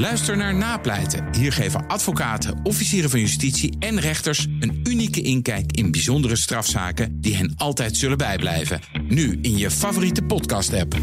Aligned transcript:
Luister 0.00 0.36
naar 0.36 0.54
Napleiten. 0.54 1.34
Hier 1.34 1.52
geven 1.52 1.86
advocaten, 1.86 2.60
officieren 2.62 3.10
van 3.10 3.20
justitie 3.20 3.76
en 3.78 4.00
rechters 4.00 4.46
een 4.60 4.80
unieke 4.84 5.20
inkijk 5.22 5.72
in 5.72 5.90
bijzondere 5.90 6.36
strafzaken 6.36 7.20
die 7.20 7.36
hen 7.36 7.54
altijd 7.56 7.96
zullen 7.96 8.18
bijblijven. 8.18 8.80
Nu 9.02 9.38
in 9.42 9.58
je 9.58 9.70
favoriete 9.70 10.22
podcast-app. 10.22 10.96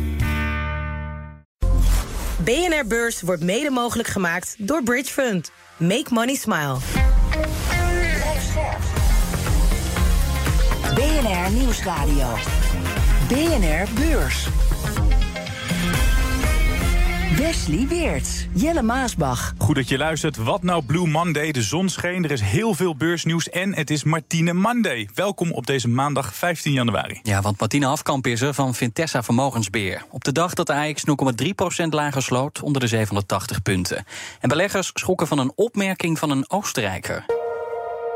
BNR 2.43 2.87
Beurs 2.87 3.21
wordt 3.21 3.43
mede 3.43 3.69
mogelijk 3.69 4.07
gemaakt 4.07 4.55
door 4.57 4.83
Bridge 4.83 5.11
Fund. 5.11 5.51
Make 5.77 6.07
money 6.09 6.35
smile. 6.35 6.77
BNR 10.95 11.51
Nieuwsradio. 11.51 12.27
BNR 13.27 13.87
Beurs. 13.93 14.47
Wesley 17.37 17.87
Weerts, 17.87 18.47
Jelle 18.53 18.81
Maasbach. 18.81 19.53
Goed 19.57 19.75
dat 19.75 19.89
je 19.89 19.97
luistert. 19.97 20.37
Wat 20.37 20.63
nou 20.63 20.83
Blue 20.83 21.07
Monday? 21.07 21.51
De 21.51 21.61
zon 21.61 21.89
scheen, 21.89 22.23
er 22.23 22.31
is 22.31 22.41
heel 22.41 22.73
veel 22.73 22.95
beursnieuws 22.95 23.49
en 23.49 23.75
het 23.75 23.89
is 23.89 24.03
Martine 24.03 24.53
Monday. 24.53 25.09
Welkom 25.13 25.51
op 25.51 25.65
deze 25.65 25.87
maandag 25.87 26.33
15 26.33 26.71
januari. 26.71 27.19
Ja, 27.23 27.41
want 27.41 27.59
Martine 27.59 27.85
Afkamp 27.85 28.27
is 28.27 28.41
er 28.41 28.53
van 28.53 28.73
Vintessa 28.73 29.23
Vermogensbeheer. 29.23 30.05
Op 30.09 30.23
de 30.23 30.31
dag 30.31 30.53
dat 30.53 30.67
de 30.67 30.73
AX 30.73 31.03
0,3% 31.83 31.87
lager 31.89 32.21
sloot, 32.21 32.61
onder 32.61 32.81
de 32.81 32.87
780 32.87 33.61
punten. 33.61 34.05
En 34.39 34.49
beleggers 34.49 34.91
schrokken 34.93 35.27
van 35.27 35.39
een 35.39 35.51
opmerking 35.55 36.19
van 36.19 36.29
een 36.29 36.49
Oostenrijker. 36.49 37.25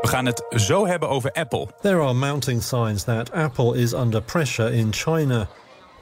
We 0.00 0.08
gaan 0.08 0.26
het 0.26 0.44
zo 0.50 0.86
hebben 0.86 1.08
over 1.08 1.32
Apple. 1.32 1.68
There 1.82 2.00
are 2.00 2.12
mounting 2.12 2.62
signs 2.62 3.04
that 3.04 3.32
Apple 3.32 3.76
is 3.76 3.92
under 3.92 4.22
pressure 4.22 4.72
in 4.72 4.92
China. 4.92 5.48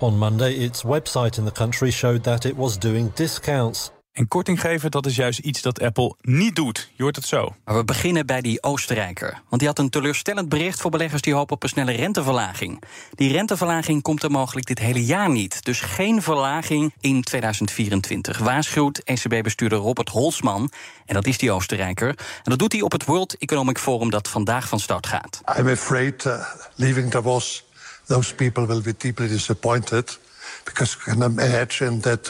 On 0.02 0.16
Monday, 0.18 0.52
its 0.52 0.82
website 0.82 1.38
in 1.38 1.44
the 1.44 1.52
country 1.52 1.90
showed 1.90 2.22
that 2.22 2.44
it 2.44 2.56
was 2.56 2.78
doing 2.78 3.12
discounts. 3.14 3.90
En 4.12 4.28
korting 4.28 4.60
geven, 4.60 4.90
dat 4.90 5.06
is 5.06 5.16
juist 5.16 5.38
iets 5.38 5.62
dat 5.62 5.80
Apple 5.80 6.14
niet 6.20 6.56
doet. 6.56 6.90
Je 6.96 7.02
hoort 7.02 7.16
het 7.16 7.24
zo. 7.24 7.54
Maar 7.64 7.76
we 7.76 7.84
beginnen 7.84 8.26
bij 8.26 8.40
die 8.40 8.62
Oostenrijker. 8.62 9.40
Want 9.48 9.60
die 9.60 9.66
had 9.66 9.78
een 9.78 9.90
teleurstellend 9.90 10.48
bericht 10.48 10.80
voor 10.80 10.90
beleggers 10.90 11.22
die 11.22 11.34
hopen 11.34 11.54
op 11.54 11.62
een 11.62 11.68
snelle 11.68 11.92
renteverlaging. 11.92 12.82
Die 13.14 13.32
renteverlaging 13.32 14.02
komt 14.02 14.22
er 14.22 14.30
mogelijk 14.30 14.66
dit 14.66 14.78
hele 14.78 15.04
jaar 15.04 15.30
niet. 15.30 15.64
Dus 15.64 15.80
geen 15.80 16.22
verlaging 16.22 16.94
in 17.00 17.22
2024. 17.22 18.38
Waarschuwt 18.38 18.98
ECB-bestuurder 18.98 19.78
Robert 19.78 20.08
Holzman. 20.08 20.70
En 21.06 21.14
dat 21.14 21.26
is 21.26 21.38
die 21.38 21.52
Oostenrijker. 21.52 22.08
En 22.08 22.50
dat 22.50 22.58
doet 22.58 22.72
hij 22.72 22.82
op 22.82 22.92
het 22.92 23.04
World 23.04 23.38
Economic 23.38 23.78
Forum 23.78 24.10
dat 24.10 24.28
vandaag 24.28 24.68
van 24.68 24.80
start 24.80 25.06
gaat. 25.06 25.40
I'm 25.58 25.68
afraid 25.68 26.24
uh, 26.24 26.46
leaving 26.74 27.10
Davos, 27.10 27.64
those 28.10 28.32
people 28.32 28.66
will 28.66 28.82
be 28.82 28.92
deeply 28.92 29.28
disappointed. 29.28 30.04
Because 30.66 30.96
I 31.00 31.12
can 31.12 31.22
imagine 31.22 32.00
that 32.00 32.28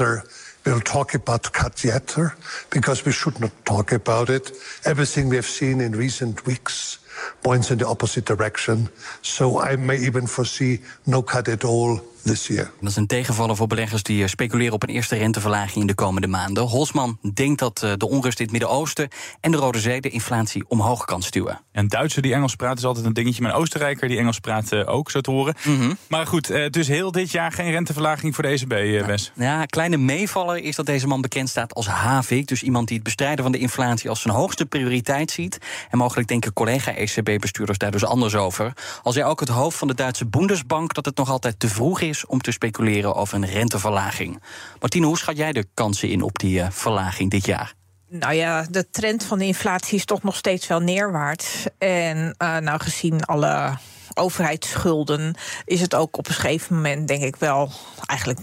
We'll 0.67 0.81
talk 0.81 1.15
about 1.15 1.51
cut 1.53 1.83
yet, 1.83 2.15
because 2.69 3.07
we 3.07 3.13
should 3.13 3.41
not 3.41 3.51
talk 3.65 3.93
about 3.93 4.29
it. 4.29 4.53
Everything 4.85 5.31
we 5.31 5.37
have 5.37 5.47
seen 5.47 5.81
in 5.81 5.93
recent 5.93 6.45
weeks 6.45 6.99
points 7.43 7.71
in 7.71 7.79
the 7.79 7.87
opposite 7.87 8.27
direction. 8.27 8.91
So 9.23 9.59
I 9.59 9.77
may 9.77 9.97
even 9.97 10.27
foresee 10.27 10.81
no 11.07 11.23
cut 11.23 11.49
at 11.49 11.65
all 11.65 12.01
this 12.25 12.47
year. 12.47 12.71
Dat 12.81 12.91
is 12.91 12.97
een 12.97 13.07
tegenvaller 13.07 13.57
voor 13.57 13.67
beleggers 13.67 14.03
die 14.03 14.23
eh, 14.23 14.29
speculeren 14.29 14.75
op 14.75 14.83
een 14.83 14.89
eerste 14.89 15.17
renteverlaging 15.17 15.77
in 15.77 15.87
de 15.87 15.95
komende 15.95 16.27
maanden. 16.27 16.63
Holsman 16.63 17.19
denkt 17.35 17.59
dat 17.59 17.83
eh, 17.83 17.93
de 17.97 18.09
onrust 18.09 18.39
in 18.39 18.45
het 18.45 18.53
Midden-Oosten 18.53 19.09
en 19.41 19.51
de 19.51 19.57
Rode 19.57 19.81
Zee 19.81 20.01
de 20.01 20.09
inflatie 20.09 20.65
omhoog 20.69 21.05
kan 21.05 21.23
stuwen. 21.23 21.61
En 21.73 21.89
Duitser 21.89 22.23
die 22.23 22.35
Engels 22.35 22.57
praat 22.57 22.79
is 22.79 22.85
altijd 22.85 23.07
een 23.07 23.13
dingetje, 23.13 23.43
maar 23.43 23.51
een 23.51 23.57
Oostenrijker 23.57 24.09
die 24.09 24.19
Engels 24.19 24.39
praat 24.39 24.73
eh, 24.73 24.89
ook, 24.89 25.11
zo 25.11 25.21
te 25.21 25.31
horen. 25.31 25.55
Mhm. 25.65 25.93
Maar 26.09 26.27
goed, 26.27 26.47
dus 26.71 26.89
heel 26.89 27.13
dit 27.13 27.31
jaar 27.31 27.53
geen 27.53 27.71
renteverlaging 27.71 28.35
voor 28.35 28.45
de 28.45 28.51
ECB, 28.51 29.07
Wes. 29.07 29.33
Ja, 29.35 29.65
kleine 29.65 29.97
meevaller 29.97 30.57
is 30.57 30.77
dat 30.77 30.87
deze 30.87 31.07
man 31.07 31.21
bekend 31.21 31.49
staat 31.49 31.75
als 31.75 31.87
Havik. 31.87 32.47
Dus 32.47 32.63
iemand 32.63 32.87
die 32.87 32.97
het 32.97 33.05
bestrijden 33.05 33.43
van 33.43 33.53
de 33.53 33.59
inflatie 33.59 34.09
als 34.09 34.21
zijn 34.21 34.35
hoogste 34.35 34.67
prioriteit 34.67 35.31
ziet. 35.31 35.59
En 35.91 35.99
mogelijk 35.99 36.29
denken 36.29 36.53
collega-ECB-bestuurders 36.53 37.79
daar 37.79 37.91
dus 37.91 38.05
anders 38.05 38.35
over. 38.35 38.73
Al 39.03 39.13
zei 39.13 39.25
ook 39.25 39.41
het 39.41 39.49
hoofd 39.49 39.79
van 39.79 39.89
de 39.89 39.95
Duitse 39.95 40.27
Bundesbank 40.27 40.95
dat 40.95 41.05
het 41.05 41.17
nog 41.17 41.31
altijd 41.31 41.61
te 41.61 41.69
vroeg 41.69 42.01
is 42.01 42.10
om 42.27 42.41
te 42.41 42.53
speculeren 42.53 43.15
over 43.15 43.35
een 43.35 43.47
renteverlaging. 43.47 44.43
Martine, 44.81 45.07
hoe 45.07 45.19
schat 45.19 45.37
jij 45.37 45.53
de 45.53 45.67
kansen 45.75 46.09
in 46.09 46.23
op 46.23 46.39
die 46.39 46.61
eh, 46.61 46.71
verlaging 46.71 47.31
dit 47.31 47.47
jaar? 47.47 47.75
Nou 48.09 48.35
ja, 48.35 48.67
de 48.71 48.91
trend 48.91 49.25
van 49.25 49.39
de 49.39 49.45
inflatie 49.45 49.99
is 49.99 50.05
toch 50.05 50.23
nog 50.23 50.37
steeds 50.37 50.67
wel 50.67 50.81
neerwaarts. 50.81 51.67
En 51.79 52.35
uh, 52.39 52.57
nou, 52.57 52.81
gezien 52.81 53.25
alle 53.25 53.77
overheidsschulden 54.15 55.35
is 55.65 55.81
het 55.81 55.95
ook 55.95 56.19
op 56.19 56.29
een 56.29 56.35
gegeven 56.35 56.77
moment, 56.77 57.09
denk 57.09 57.23
ik 57.23 57.37
wel, 57.37 57.71
eigenlijk 58.07 58.41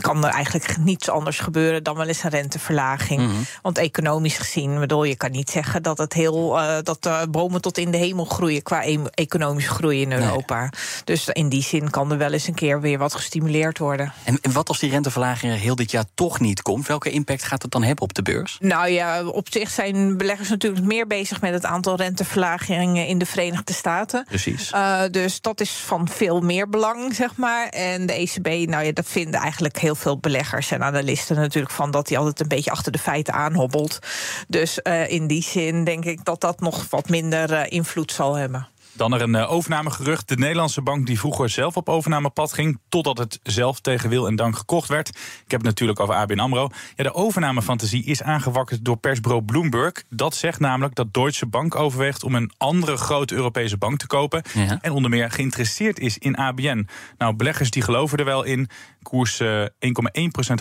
kan 0.00 0.24
er 0.24 0.30
eigenlijk 0.30 0.76
niets 0.78 1.08
anders 1.08 1.38
gebeuren 1.38 1.82
dan 1.82 1.96
wel 1.96 2.06
eens 2.06 2.22
een 2.22 2.30
renteverlaging. 2.30 3.20
Mhm. 3.20 3.36
Want 3.62 3.78
economisch 3.78 4.38
gezien, 4.38 4.78
bedoel, 4.78 5.04
je 5.04 5.16
kan 5.16 5.30
niet 5.30 5.50
zeggen 5.50 5.82
dat 5.82 5.98
het 5.98 6.12
heel 6.12 6.58
uh, 6.58 6.76
dat 6.82 7.02
de 7.02 7.26
bomen 7.30 7.60
tot 7.60 7.78
in 7.78 7.90
de 7.90 7.96
hemel 7.96 8.24
groeien 8.24 8.62
qua 8.62 8.86
e 8.86 8.98
economische 9.14 9.70
groei 9.70 10.00
in 10.00 10.12
Europa. 10.12 10.70
Dus 11.04 11.28
in 11.28 11.48
die 11.48 11.62
zin 11.62 11.90
kan 11.90 12.12
er 12.12 12.18
wel 12.18 12.32
eens 12.32 12.46
een 12.46 12.54
keer 12.54 12.80
weer 12.80 12.98
wat 12.98 13.14
gestimuleerd 13.14 13.78
worden. 13.78 14.12
En, 14.24 14.38
en 14.42 14.52
wat 14.52 14.68
als 14.68 14.78
die 14.78 14.90
renteverlaging 14.90 15.52
er 15.52 15.58
heel 15.58 15.74
dit 15.74 15.90
jaar 15.90 16.04
toch 16.14 16.40
niet 16.40 16.62
komt? 16.62 16.86
Welke 16.86 17.10
impact 17.10 17.42
gaat 17.42 17.62
het 17.62 17.70
dan 17.70 17.82
hebben 17.82 18.04
op 18.04 18.14
de 18.14 18.22
beurs? 18.22 18.56
Nou 18.60 18.88
ja, 18.88 19.24
op 19.24 19.46
zich 19.50 19.70
zijn 19.70 20.16
beleggers 20.16 20.48
natuurlijk 20.48 20.84
meer 20.84 21.06
bezig 21.06 21.40
met 21.40 21.52
het 21.52 21.64
aantal 21.64 21.96
renteverlagingen 21.96 23.06
in 23.06 23.18
de 23.18 23.26
Verenigde 23.26 23.72
Staten. 23.72 24.24
Precies. 24.24 24.72
Uh, 24.72 25.02
dus 25.10 25.40
dat 25.40 25.60
is 25.60 25.70
van 25.70 26.08
veel 26.08 26.40
meer 26.40 26.68
belang, 26.68 27.14
zeg 27.14 27.36
maar. 27.36 27.68
En 27.68 28.06
de 28.06 28.12
ECB, 28.12 28.68
nou 28.70 28.84
ja, 28.84 28.92
dat 28.92 29.06
vinden 29.08 29.40
eigenlijk 29.40 29.78
heel 29.78 29.94
veel 29.94 30.18
beleggers 30.18 30.70
en 30.70 30.82
analisten 30.82 31.36
natuurlijk 31.36 31.74
van 31.74 31.90
dat 31.90 32.08
hij 32.08 32.18
altijd 32.18 32.40
een 32.40 32.48
beetje 32.48 32.70
achter 32.70 32.92
de 32.92 32.98
feiten 32.98 33.34
aanhobbelt. 33.34 33.98
Dus 34.48 34.80
uh, 34.82 35.10
in 35.10 35.26
die 35.26 35.42
zin 35.42 35.84
denk 35.84 36.04
ik 36.04 36.24
dat 36.24 36.40
dat 36.40 36.60
nog 36.60 36.86
wat 36.90 37.08
minder 37.08 37.50
uh, 37.50 37.62
invloed 37.68 38.12
zal 38.12 38.34
hebben. 38.34 38.68
Dan 38.98 39.14
er 39.14 39.22
een 39.22 39.34
uh, 39.34 39.52
overnamegerucht. 39.52 40.28
De 40.28 40.36
Nederlandse 40.36 40.82
bank 40.82 41.06
die 41.06 41.18
vroeger 41.18 41.48
zelf 41.48 41.76
op 41.76 41.88
overnamepad 41.88 42.52
ging... 42.52 42.78
totdat 42.88 43.18
het 43.18 43.40
zelf 43.42 43.80
tegen 43.80 44.08
wil 44.08 44.26
en 44.26 44.36
dank 44.36 44.56
gekocht 44.56 44.88
werd. 44.88 45.08
Ik 45.08 45.50
heb 45.50 45.60
het 45.60 45.62
natuurlijk 45.62 46.00
over 46.00 46.14
ABN 46.14 46.38
AMRO. 46.38 46.68
Ja, 46.96 47.02
de 47.02 47.14
overnamefantasie 47.14 48.04
is 48.04 48.22
aangewakkerd 48.22 48.84
door 48.84 48.96
persbureau 48.96 49.44
Bloomberg. 49.44 49.92
Dat 50.10 50.34
zegt 50.34 50.60
namelijk 50.60 50.94
dat 50.94 51.14
Deutsche 51.14 51.46
Bank 51.46 51.74
overweegt... 51.74 52.24
om 52.24 52.34
een 52.34 52.52
andere 52.56 52.96
grote 52.96 53.34
Europese 53.34 53.76
bank 53.76 53.98
te 53.98 54.06
kopen. 54.06 54.42
Ja. 54.54 54.78
En 54.80 54.92
onder 54.92 55.10
meer 55.10 55.30
geïnteresseerd 55.30 55.98
is 55.98 56.18
in 56.18 56.36
ABN. 56.36 56.88
Nou, 57.18 57.34
beleggers 57.34 57.70
die 57.70 57.82
geloven 57.82 58.18
er 58.18 58.24
wel 58.24 58.42
in. 58.42 58.68
Koers 59.08 59.40
uh, 59.40 59.64
1,1% 59.64 59.68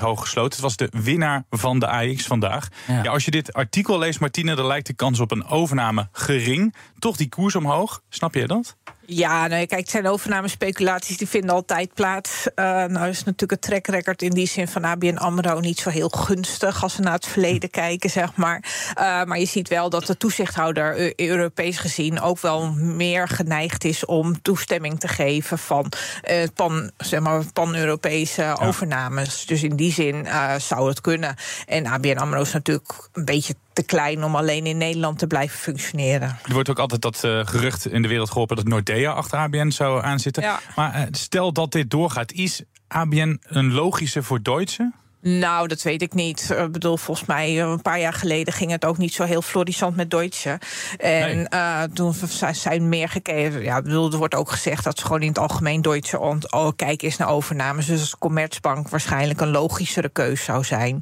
hoog 0.02 0.20
gesloten. 0.20 0.52
Het 0.52 0.60
was 0.60 0.76
de 0.76 0.90
winnaar 0.92 1.44
van 1.50 1.80
de 1.80 1.88
AX 1.88 2.26
vandaag. 2.26 2.68
Ja. 2.88 3.04
Ja, 3.04 3.12
als 3.12 3.26
je 3.26 3.32
dit 3.32 3.54
artikel 3.54 4.00
leest, 4.00 4.20
Martine... 4.20 4.56
dan 4.56 4.66
lijkt 4.66 4.88
de 4.88 4.94
kans 4.94 5.20
op 5.20 5.32
een 5.32 5.46
overname 5.46 6.08
gering. 6.12 6.76
Toch 7.00 7.18
die 7.18 7.30
koers 7.30 7.56
omhoog. 7.56 8.02
Snap 8.10 8.34
je 8.34 8.48
dat? 8.48 8.78
Ja, 9.10 9.48
nou, 9.48 9.66
kijk, 9.66 9.82
het 9.82 9.90
zijn 9.90 10.08
overnamespeculaties 10.08 11.18
die 11.18 11.28
vinden 11.28 11.50
altijd 11.50 11.94
plaats. 11.94 12.48
Uh, 12.56 12.66
nou 12.66 13.08
is 13.08 13.24
natuurlijk 13.24 13.52
het 13.52 13.62
track 13.62 13.88
record 13.88 14.22
in 14.22 14.30
die 14.30 14.48
zin 14.48 14.68
van 14.68 14.84
ABN 14.84 15.16
AMRO 15.16 15.60
niet 15.60 15.80
zo 15.80 15.90
heel 15.90 16.10
gunstig... 16.10 16.84
als 16.84 16.96
we 16.98 17.04
naar 17.04 17.14
het 17.14 17.28
verleden 17.28 17.70
kijken, 17.70 18.10
zeg 18.10 18.36
maar. 18.36 18.64
Uh, 18.90 19.24
maar 19.24 19.40
je 19.40 19.46
ziet 19.46 19.68
wel 19.68 19.90
dat 19.90 20.06
de 20.06 20.18
toezichthouder, 20.18 21.00
uh, 21.00 21.14
Europees 21.16 21.78
gezien... 21.78 22.22
ook 22.22 22.40
wel 22.40 22.72
meer 22.74 23.28
geneigd 23.28 23.84
is 23.84 24.06
om 24.06 24.42
toestemming 24.42 25.00
te 25.00 25.08
geven... 25.08 25.58
van 25.58 25.92
uh, 26.30 26.44
pan, 26.54 26.92
zeg 26.98 27.20
maar, 27.20 27.44
pan-Europese 27.54 28.42
ja. 28.42 28.58
overnames. 28.62 29.46
Dus 29.46 29.64
in 29.64 29.76
die 29.76 29.94
zin 29.94 30.28
zou 30.58 30.90
het 30.90 31.02
kunnen. 31.02 31.36
En 31.66 31.86
ABN 31.86 32.18
AMRO 32.18 32.42
is 32.42 32.54
natuurlijk 32.54 33.10
een 33.14 33.26
beetje 33.26 33.56
te 33.78 33.84
klein 33.84 34.24
om 34.24 34.36
alleen 34.36 34.66
in 34.66 34.78
Nederland 34.78 35.20
te 35.20 35.28
blijven 35.28 35.58
functioneren. 35.60 36.38
Er 36.44 36.54
wordt 36.54 36.70
ook 36.70 36.80
altijd 36.80 37.02
dat 37.02 37.24
uh, 37.26 37.46
gerucht 37.46 37.88
in 37.88 38.02
de 38.02 38.08
wereld 38.08 38.30
geholpen 38.30 38.56
dat 38.56 38.68
Nordea 38.68 39.12
achter 39.12 39.38
ABN 39.38 39.70
zou 39.70 40.04
aanzitten. 40.04 40.44
Ja. 40.44 40.60
Maar 40.76 41.00
uh, 41.00 41.06
stel 41.12 41.54
dat 41.54 41.72
dit 41.72 41.90
doorgaat, 41.90 42.32
is 42.32 42.62
ABN 42.88 43.40
een 43.44 43.74
logische 43.74 44.24
voor 44.24 44.42
Deutsche? 44.42 44.92
Nou, 45.22 45.68
dat 45.68 45.82
weet 45.82 46.02
ik 46.02 46.14
niet. 46.14 46.50
Ik 46.58 46.72
bedoel, 46.72 46.98
volgens 46.98 47.28
mij 47.28 47.62
een 47.62 47.82
paar 47.82 48.00
jaar 48.00 48.14
geleden 48.14 48.54
ging 48.54 48.72
het 48.72 48.86
ook 48.86 48.98
niet 48.98 49.14
zo 49.14 49.24
heel 49.24 49.42
florissant 49.42 49.96
met 49.96 50.12
Deutsche. 50.12 50.60
En 50.98 51.36
nee. 51.36 51.48
uh, 51.54 51.84
toen 51.84 52.14
zijn 52.52 52.90
meer 52.90 53.10
gekeken. 53.10 53.64
Ja, 53.64 53.82
bedoel, 53.82 54.12
er 54.12 54.18
wordt 54.18 54.36
ook 54.36 54.52
gezegd 54.52 54.84
dat 54.84 55.00
ze 55.00 55.06
gewoon 55.06 55.22
in 55.22 55.28
het 55.28 55.40
algemeen 55.40 55.82
Deutsche 55.82 56.20
oh, 56.20 56.70
kijken 56.76 57.08
is 57.08 57.18
naar 57.18 57.30
overnames. 57.30 57.86
Dus 57.86 58.00
als 58.00 58.18
Commerzbank 58.18 58.90
waarschijnlijk 58.90 59.42
een 59.42 59.52
logischere 59.52 60.10
keus 60.10 60.44
zou 60.44 60.64
zijn. 60.64 61.00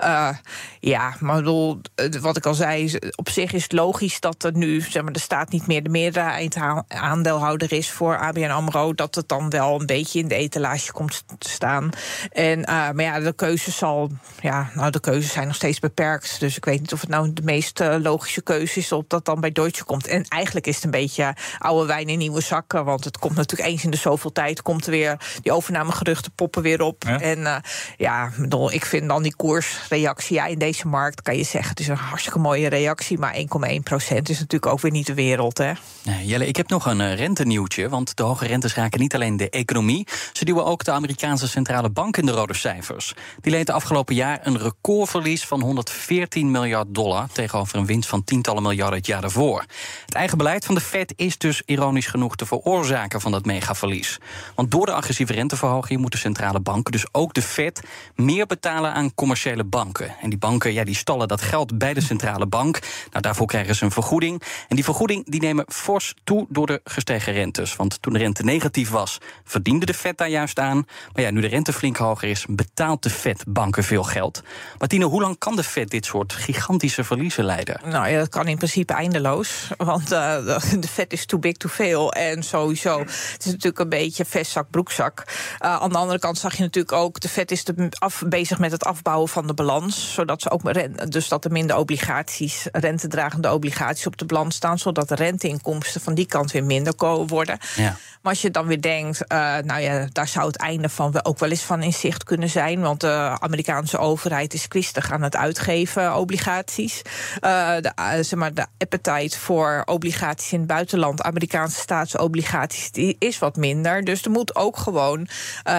Uh, 0.00 0.28
ja, 0.80 1.14
maar 1.20 1.36
bedoel, 1.36 1.80
wat 2.20 2.36
ik 2.36 2.46
al 2.46 2.54
zei, 2.54 2.98
op 3.16 3.28
zich 3.28 3.52
is 3.52 3.62
het 3.62 3.72
logisch 3.72 4.20
dat 4.20 4.44
er 4.44 4.56
nu, 4.56 4.80
zeg 4.80 5.02
maar, 5.02 5.12
de 5.12 5.18
staat 5.18 5.50
niet 5.50 5.66
meer 5.66 5.82
de 5.82 5.90
meerderheid 5.90 6.56
aandeelhouder 6.88 7.72
is 7.72 7.90
voor 7.90 8.18
ABN 8.18 8.50
AMRO. 8.50 8.94
Dat 8.94 9.14
het 9.14 9.28
dan 9.28 9.50
wel 9.50 9.80
een 9.80 9.86
beetje 9.86 10.18
in 10.18 10.28
de 10.28 10.34
etalage 10.34 10.92
komt 10.92 11.24
te 11.38 11.50
staan. 11.50 11.90
En, 12.32 12.58
uh, 12.58 12.66
maar 12.66 13.02
ja, 13.02 13.20
de 13.20 13.32
keuze 13.32 13.55
keuze 13.56 13.78
zal, 13.78 14.10
ja, 14.40 14.70
nou 14.74 14.90
de 14.90 15.00
keuzes 15.00 15.32
zijn 15.32 15.46
nog 15.46 15.56
steeds 15.56 15.78
beperkt. 15.78 16.40
Dus 16.40 16.56
ik 16.56 16.64
weet 16.64 16.80
niet 16.80 16.92
of 16.92 17.00
het 17.00 17.10
nou 17.10 17.32
de 17.32 17.42
meest 17.42 17.80
eh, 17.80 17.96
logische 18.00 18.42
keuze 18.42 18.78
is 18.78 18.92
op 18.92 19.10
dat 19.10 19.24
dan 19.24 19.40
bij 19.40 19.52
Deutsche 19.52 19.84
komt. 19.84 20.06
En 20.06 20.24
eigenlijk 20.28 20.66
is 20.66 20.74
het 20.74 20.84
een 20.84 20.90
beetje 20.90 21.36
oude 21.58 21.86
wijn 21.86 22.08
in 22.08 22.18
nieuwe 22.18 22.40
zakken. 22.40 22.84
Want 22.84 23.04
het 23.04 23.18
komt 23.18 23.34
natuurlijk 23.34 23.70
eens 23.70 23.84
in 23.84 23.90
de 23.90 23.96
zoveel 23.96 24.32
tijd 24.32 24.62
komt 24.62 24.84
er 24.84 24.90
weer 24.90 25.38
die 25.42 25.52
overnamegeruchten 25.52 26.32
poppen 26.32 26.62
weer 26.62 26.82
op. 26.82 27.04
En 27.04 27.38
uh, 27.38 27.56
ja, 27.96 28.30
ik 28.68 28.84
vind 28.84 29.08
dan 29.08 29.22
die 29.22 29.36
koersreactie 29.36 30.36
ja, 30.36 30.46
in 30.46 30.58
deze 30.58 30.88
markt 30.88 31.22
kan 31.22 31.36
je 31.36 31.44
zeggen, 31.44 31.70
het 31.70 31.80
is 31.80 31.88
een 31.88 31.96
hartstikke 31.96 32.38
mooie 32.38 32.68
reactie, 32.68 33.18
maar 33.18 33.34
1,1 33.34 33.82
procent 33.82 34.28
is 34.28 34.38
natuurlijk 34.38 34.72
ook 34.72 34.80
weer 34.80 34.90
niet 34.90 35.06
de 35.06 35.14
wereld. 35.14 35.58
Hè? 35.58 35.72
Jelle, 36.22 36.46
ik 36.46 36.56
heb 36.56 36.68
nog 36.68 36.86
een 36.86 37.14
rentenieuwtje, 37.14 37.88
want 37.88 38.16
de 38.16 38.22
hoge 38.22 38.46
rentes 38.46 38.74
raken 38.74 39.00
niet 39.00 39.14
alleen 39.14 39.36
de 39.36 39.50
economie, 39.50 40.06
ze 40.32 40.44
duwen 40.44 40.64
ook 40.64 40.84
de 40.84 40.90
Amerikaanse 40.90 41.48
centrale 41.48 41.90
bank 41.90 42.16
in 42.16 42.26
de 42.26 42.32
rode 42.32 42.54
cijfers. 42.54 43.14
Die 43.46 43.54
leed 43.54 43.66
de 43.66 43.72
afgelopen 43.72 44.14
jaar 44.14 44.38
een 44.42 44.58
recordverlies 44.58 45.44
van 45.44 45.60
114 45.60 46.50
miljard 46.50 46.94
dollar 46.94 47.28
tegenover 47.32 47.78
een 47.78 47.86
winst 47.86 48.08
van 48.08 48.24
tientallen 48.24 48.62
miljarden 48.62 48.98
het 48.98 49.06
jaar 49.06 49.20
daarvoor. 49.20 49.64
Het 50.06 50.14
eigen 50.14 50.38
beleid 50.38 50.64
van 50.64 50.74
de 50.74 50.80
Fed 50.80 51.12
is 51.16 51.38
dus 51.38 51.62
ironisch 51.64 52.06
genoeg 52.06 52.36
de 52.36 52.46
veroorzaker 52.46 53.20
van 53.20 53.32
dat 53.32 53.44
megaverlies. 53.44 54.18
Want 54.54 54.70
door 54.70 54.86
de 54.86 54.92
agressieve 54.92 55.32
renteverhoging 55.32 56.00
moeten 56.00 56.18
centrale 56.18 56.60
banken, 56.60 56.92
dus 56.92 57.06
ook 57.12 57.34
de 57.34 57.42
Fed, 57.42 57.80
meer 58.14 58.46
betalen 58.46 58.92
aan 58.92 59.14
commerciële 59.14 59.64
banken. 59.64 60.14
En 60.20 60.30
die 60.30 60.38
banken 60.38 60.72
ja, 60.72 60.84
die 60.84 60.94
stallen 60.94 61.28
dat 61.28 61.40
geld 61.40 61.78
bij 61.78 61.94
de 61.94 62.00
centrale 62.00 62.46
bank. 62.46 62.80
Nou, 63.10 63.22
daarvoor 63.22 63.46
krijgen 63.46 63.74
ze 63.74 63.84
een 63.84 63.90
vergoeding. 63.90 64.42
En 64.68 64.76
die 64.76 64.84
vergoeding 64.84 65.30
die 65.30 65.40
nemen 65.40 65.64
fors 65.68 66.14
toe 66.24 66.46
door 66.48 66.66
de 66.66 66.80
gestegen 66.84 67.32
rentes. 67.32 67.76
Want 67.76 68.02
toen 68.02 68.12
de 68.12 68.18
rente 68.18 68.42
negatief 68.42 68.90
was, 68.90 69.18
verdiende 69.44 69.86
de 69.86 69.94
Fed 69.94 70.18
daar 70.18 70.28
juist 70.28 70.58
aan. 70.58 70.86
Maar 71.12 71.24
ja, 71.24 71.30
nu 71.30 71.40
de 71.40 71.46
rente 71.46 71.72
flink 71.72 71.96
hoger 71.96 72.28
is, 72.28 72.46
betaalt 72.48 73.02
de 73.02 73.10
Fed 73.10 73.35
banken 73.48 73.84
veel 73.84 74.02
geld. 74.02 74.42
Martine, 74.78 75.04
hoe 75.04 75.20
lang 75.20 75.38
kan 75.38 75.56
de 75.56 75.64
Fed 75.64 75.90
dit 75.90 76.04
soort 76.04 76.32
gigantische 76.32 77.04
verliezen 77.04 77.44
leiden? 77.44 77.80
Nou 77.84 78.08
ja, 78.08 78.18
dat 78.18 78.28
kan 78.28 78.48
in 78.48 78.56
principe 78.56 78.92
eindeloos. 78.92 79.70
Want 79.76 80.12
uh, 80.12 80.36
de 80.80 80.88
Fed 80.88 81.12
is 81.12 81.26
too 81.26 81.38
big 81.38 81.56
to 81.56 81.68
fail. 81.68 82.12
En 82.12 82.42
sowieso, 82.42 82.98
het 82.98 83.38
is 83.38 83.44
natuurlijk 83.44 83.78
een 83.78 83.88
beetje 83.88 84.24
vestzak, 84.24 84.70
broekzak. 84.70 85.24
Uh, 85.26 85.76
aan 85.76 85.90
de 85.90 85.98
andere 85.98 86.18
kant 86.18 86.38
zag 86.38 86.56
je 86.56 86.62
natuurlijk 86.62 86.96
ook, 86.96 87.20
de 87.20 87.28
Fed 87.28 87.50
is 87.50 87.64
de 87.64 87.86
af, 87.98 88.22
bezig 88.26 88.58
met 88.58 88.72
het 88.72 88.84
afbouwen 88.84 89.28
van 89.28 89.46
de 89.46 89.54
balans. 89.54 90.12
Zodat 90.14 90.42
ze 90.42 90.50
ook 90.50 90.62
dus 91.10 91.28
dat 91.28 91.44
er 91.44 91.52
minder 91.52 91.76
obligaties, 91.76 92.68
rentedragende 92.72 93.52
obligaties 93.52 94.06
op 94.06 94.16
de 94.16 94.24
balans 94.24 94.56
staan. 94.56 94.78
Zodat 94.78 95.08
de 95.08 95.14
renteinkomsten 95.14 96.00
van 96.00 96.14
die 96.14 96.26
kant 96.26 96.52
weer 96.52 96.64
minder 96.64 96.94
worden. 97.26 97.58
Ja. 97.76 97.96
Als 98.26 98.42
je 98.42 98.50
dan 98.50 98.66
weer 98.66 98.80
denkt, 98.80 99.22
uh, 99.32 99.38
nou 99.64 99.80
ja, 99.80 100.06
daar 100.12 100.28
zou 100.28 100.46
het 100.46 100.56
einde 100.56 100.88
van 100.88 101.24
ook 101.24 101.38
wel 101.38 101.50
eens 101.50 101.62
van 101.62 101.82
in 101.82 101.92
zicht 101.92 102.24
kunnen 102.24 102.48
zijn. 102.48 102.80
Want 102.80 103.00
de 103.00 103.36
Amerikaanse 103.38 103.98
overheid 103.98 104.54
is 104.54 104.68
kwistig 104.68 105.12
aan 105.12 105.22
het 105.22 105.36
uitgeven 105.36 106.16
obligaties. 106.16 107.02
Uh, 107.40 107.76
de, 107.80 107.92
uh, 108.00 108.12
zeg 108.12 108.34
maar, 108.34 108.54
de 108.54 108.66
appetite 108.78 109.38
voor 109.38 109.82
obligaties 109.84 110.52
in 110.52 110.58
het 110.58 110.68
buitenland, 110.68 111.22
Amerikaanse 111.22 111.80
staatsobligaties, 111.80 112.90
die 112.90 113.16
is 113.18 113.38
wat 113.38 113.56
minder. 113.56 114.04
Dus 114.04 114.24
er 114.24 114.30
moet 114.30 114.56
ook 114.56 114.76
gewoon 114.76 115.28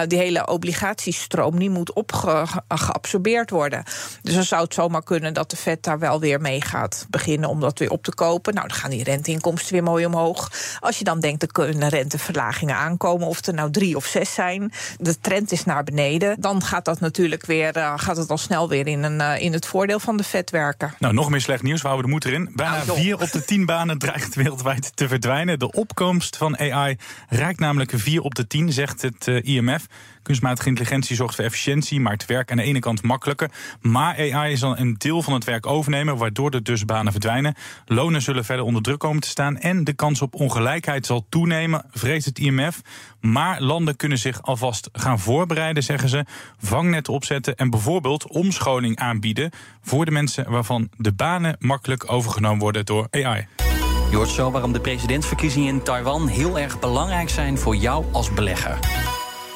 die 0.06 0.18
hele 0.18 0.46
obligatiestroom 0.46 1.58
die 1.58 1.70
moet 1.70 1.92
opgeabsorbeerd 1.92 3.50
worden. 3.50 3.84
Dus 4.22 4.34
dan 4.34 4.44
zou 4.44 4.62
het 4.62 4.74
zomaar 4.74 5.02
kunnen 5.02 5.34
dat 5.34 5.50
de 5.50 5.56
Fed 5.56 5.82
daar 5.82 5.98
wel 5.98 6.20
weer 6.20 6.40
mee 6.40 6.60
gaat 6.60 7.06
beginnen 7.10 7.48
om 7.48 7.60
dat 7.60 7.78
weer 7.78 7.90
op 7.90 8.02
te 8.02 8.14
kopen. 8.14 8.54
Nou, 8.54 8.68
dan 8.68 8.76
gaan 8.76 8.90
die 8.90 9.04
renteinkomsten 9.04 9.72
weer 9.72 9.82
mooi 9.82 10.06
omhoog. 10.06 10.50
Als 10.80 10.98
je 10.98 11.04
dan 11.04 11.20
denkt, 11.20 11.42
er 11.42 11.52
kunnen 11.52 11.88
renteverlagingen 12.38 12.76
aankomen, 12.76 13.26
of 13.26 13.46
er 13.46 13.54
nou 13.54 13.70
drie 13.70 13.96
of 13.96 14.04
zes 14.04 14.34
zijn, 14.34 14.72
de 14.98 15.20
trend 15.20 15.52
is 15.52 15.64
naar 15.64 15.84
beneden, 15.84 16.40
dan 16.40 16.62
gaat 16.62 16.84
dat 16.84 17.00
natuurlijk 17.00 17.46
weer, 17.46 17.76
uh, 17.76 17.92
gaat 17.96 18.16
het 18.16 18.30
al 18.30 18.38
snel 18.38 18.68
weer 18.68 18.86
in, 18.86 19.02
een, 19.02 19.20
uh, 19.20 19.42
in 19.42 19.52
het 19.52 19.66
voordeel 19.66 19.98
van 19.98 20.16
de 20.16 20.24
Fed 20.24 20.50
werken. 20.50 20.94
Nou, 20.98 21.14
nog 21.14 21.30
meer 21.30 21.40
slecht 21.40 21.62
nieuws, 21.62 21.82
we 21.82 21.88
houden 21.88 22.06
de 22.06 22.12
moed 22.12 22.24
erin. 22.24 22.50
Bijna 22.54 22.84
nou, 22.84 22.98
vier 22.98 23.20
op 23.20 23.30
de 23.30 23.44
tien 23.44 23.66
banen 23.66 23.98
dreigt 24.08 24.34
wereldwijd 24.34 24.96
te 24.96 25.08
verdwijnen. 25.08 25.58
De 25.58 25.70
opkomst 25.72 26.36
van 26.36 26.58
AI 26.58 26.96
raakt 27.28 27.58
namelijk 27.58 27.92
vier 27.94 28.20
op 28.20 28.34
de 28.34 28.46
tien, 28.46 28.72
zegt 28.72 29.02
het 29.02 29.26
uh, 29.26 29.44
IMF. 29.44 29.86
Kunstmatige 30.28 30.68
intelligentie 30.68 31.16
zorgt 31.16 31.34
voor 31.34 31.44
efficiëntie, 31.44 32.00
maakt 32.00 32.26
werk 32.26 32.50
aan 32.50 32.56
de 32.56 32.62
ene 32.62 32.78
kant 32.78 33.02
makkelijker. 33.02 33.50
Maar 33.80 34.32
AI 34.32 34.56
zal 34.56 34.78
een 34.78 34.94
deel 34.98 35.22
van 35.22 35.32
het 35.32 35.44
werk 35.44 35.66
overnemen, 35.66 36.16
waardoor 36.16 36.50
er 36.50 36.62
dus 36.62 36.84
banen 36.84 37.12
verdwijnen. 37.12 37.54
Lonen 37.84 38.22
zullen 38.22 38.44
verder 38.44 38.64
onder 38.64 38.82
druk 38.82 38.98
komen 38.98 39.20
te 39.20 39.28
staan 39.28 39.58
en 39.58 39.84
de 39.84 39.92
kans 39.92 40.22
op 40.22 40.34
ongelijkheid 40.34 41.06
zal 41.06 41.26
toenemen, 41.28 41.84
vreest 41.90 42.26
het 42.26 42.38
IMF. 42.38 42.80
Maar 43.20 43.60
landen 43.60 43.96
kunnen 43.96 44.18
zich 44.18 44.42
alvast 44.42 44.88
gaan 44.92 45.18
voorbereiden, 45.18 45.82
zeggen 45.82 46.08
ze. 46.08 46.24
Vangnetten 46.58 47.12
opzetten 47.12 47.56
en 47.56 47.70
bijvoorbeeld 47.70 48.28
omscholing 48.28 48.96
aanbieden 48.96 49.50
voor 49.82 50.04
de 50.04 50.10
mensen 50.10 50.50
waarvan 50.50 50.88
de 50.96 51.12
banen 51.12 51.56
makkelijk 51.58 52.12
overgenomen 52.12 52.58
worden 52.58 52.84
door 52.84 53.06
AI. 53.10 53.46
Je 54.10 54.16
hoort 54.16 54.28
zo 54.28 54.50
waarom 54.50 54.72
de 54.72 54.80
presidentsverkiezingen 54.80 55.68
in 55.68 55.82
Taiwan 55.82 56.26
heel 56.26 56.58
erg 56.58 56.78
belangrijk 56.78 57.28
zijn 57.28 57.58
voor 57.58 57.76
jou 57.76 58.04
als 58.12 58.32
belegger. 58.32 58.78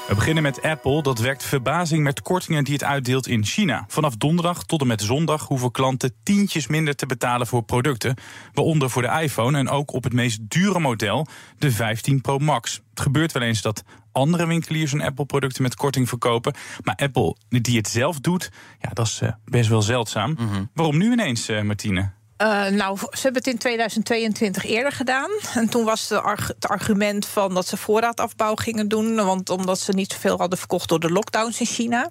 We 0.09 0.15
beginnen 0.15 0.43
met 0.43 0.63
Apple. 0.63 1.03
Dat 1.03 1.19
werkt 1.19 1.45
verbazing 1.45 2.03
met 2.03 2.23
kortingen 2.23 2.65
die 2.65 2.73
het 2.73 2.85
uitdeelt 2.85 3.27
in 3.27 3.45
China. 3.45 3.85
Vanaf 3.89 4.17
donderdag 4.17 4.65
tot 4.65 4.81
en 4.81 4.87
met 4.87 5.03
zondag 5.03 5.49
hoeven 5.49 5.71
klanten 5.71 6.15
tientjes 6.23 6.67
minder 6.67 6.97
te 6.97 7.07
betalen 7.07 7.47
voor 7.47 7.63
producten. 7.63 8.17
Waaronder 8.53 8.91
voor 8.91 9.03
de 9.03 9.21
iPhone 9.23 9.59
en 9.59 9.69
ook 9.69 9.93
op 9.93 10.05
het 10.05 10.13
meest 10.13 10.41
dure 10.43 10.79
model, 10.79 11.27
de 11.59 11.71
15 11.71 12.21
Pro 12.21 12.39
Max. 12.39 12.81
Het 12.91 13.01
gebeurt 13.01 13.33
wel 13.33 13.43
eens 13.43 13.63
dat 13.63 13.85
andere 14.13 14.47
winkeliers 14.47 14.93
hun 14.93 15.03
Apple-producten 15.03 15.63
met 15.63 15.75
korting 15.75 16.09
verkopen. 16.09 16.55
Maar 16.83 16.95
Apple, 16.95 17.37
die 17.49 17.77
het 17.77 17.89
zelf 17.89 18.21
doet, 18.21 18.51
ja, 18.81 18.91
dat 18.93 19.07
is 19.07 19.21
eh, 19.21 19.33
best 19.45 19.69
wel 19.69 19.83
zeldzaam. 19.83 20.31
Mhm. 20.39 20.65
Waarom 20.75 20.99
nu 20.99 21.13
ineens, 21.13 21.49
uh, 21.49 21.63
Martine? 21.63 22.11
Uh, 22.43 22.67
nou, 22.67 22.99
ze 22.99 23.21
hebben 23.23 23.43
het 23.43 23.47
in 23.47 23.59
2022 23.59 24.65
eerder 24.65 24.93
gedaan. 24.93 25.31
En 25.55 25.69
toen 25.69 25.85
was 25.85 26.09
de 26.09 26.21
arg 26.21 26.47
het 26.47 26.69
argument 26.69 27.27
van 27.27 27.55
dat 27.55 27.67
ze 27.67 27.77
voorraadafbouw 27.77 28.55
gingen 28.55 28.89
doen. 28.89 29.15
Want 29.15 29.51
omdat 29.51 29.81
ze 29.81 29.93
niet 29.93 30.13
zoveel 30.13 30.39
hadden 30.39 30.59
verkocht 30.59 30.89
door 30.89 31.01
de 31.01 31.11
lockdowns 31.11 31.61
in 31.61 31.67
China. 31.67 32.11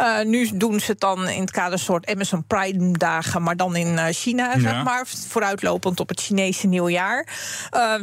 Uh, 0.00 0.20
nu 0.20 0.50
doen 0.54 0.80
ze 0.80 0.90
het 0.90 1.00
dan 1.00 1.28
in 1.28 1.40
het 1.40 1.50
kader 1.50 1.78
soort 1.78 2.06
Amazon 2.06 2.44
Prime 2.44 2.92
dagen, 2.92 3.42
maar 3.42 3.56
dan 3.56 3.76
in 3.76 3.92
uh, 3.92 4.04
China, 4.10 4.52
ja. 4.54 4.60
zeg 4.60 4.84
maar. 4.84 5.06
Vooruitlopend 5.28 6.00
op 6.00 6.08
het 6.08 6.20
Chinese 6.20 6.66
nieuwjaar. 6.66 7.26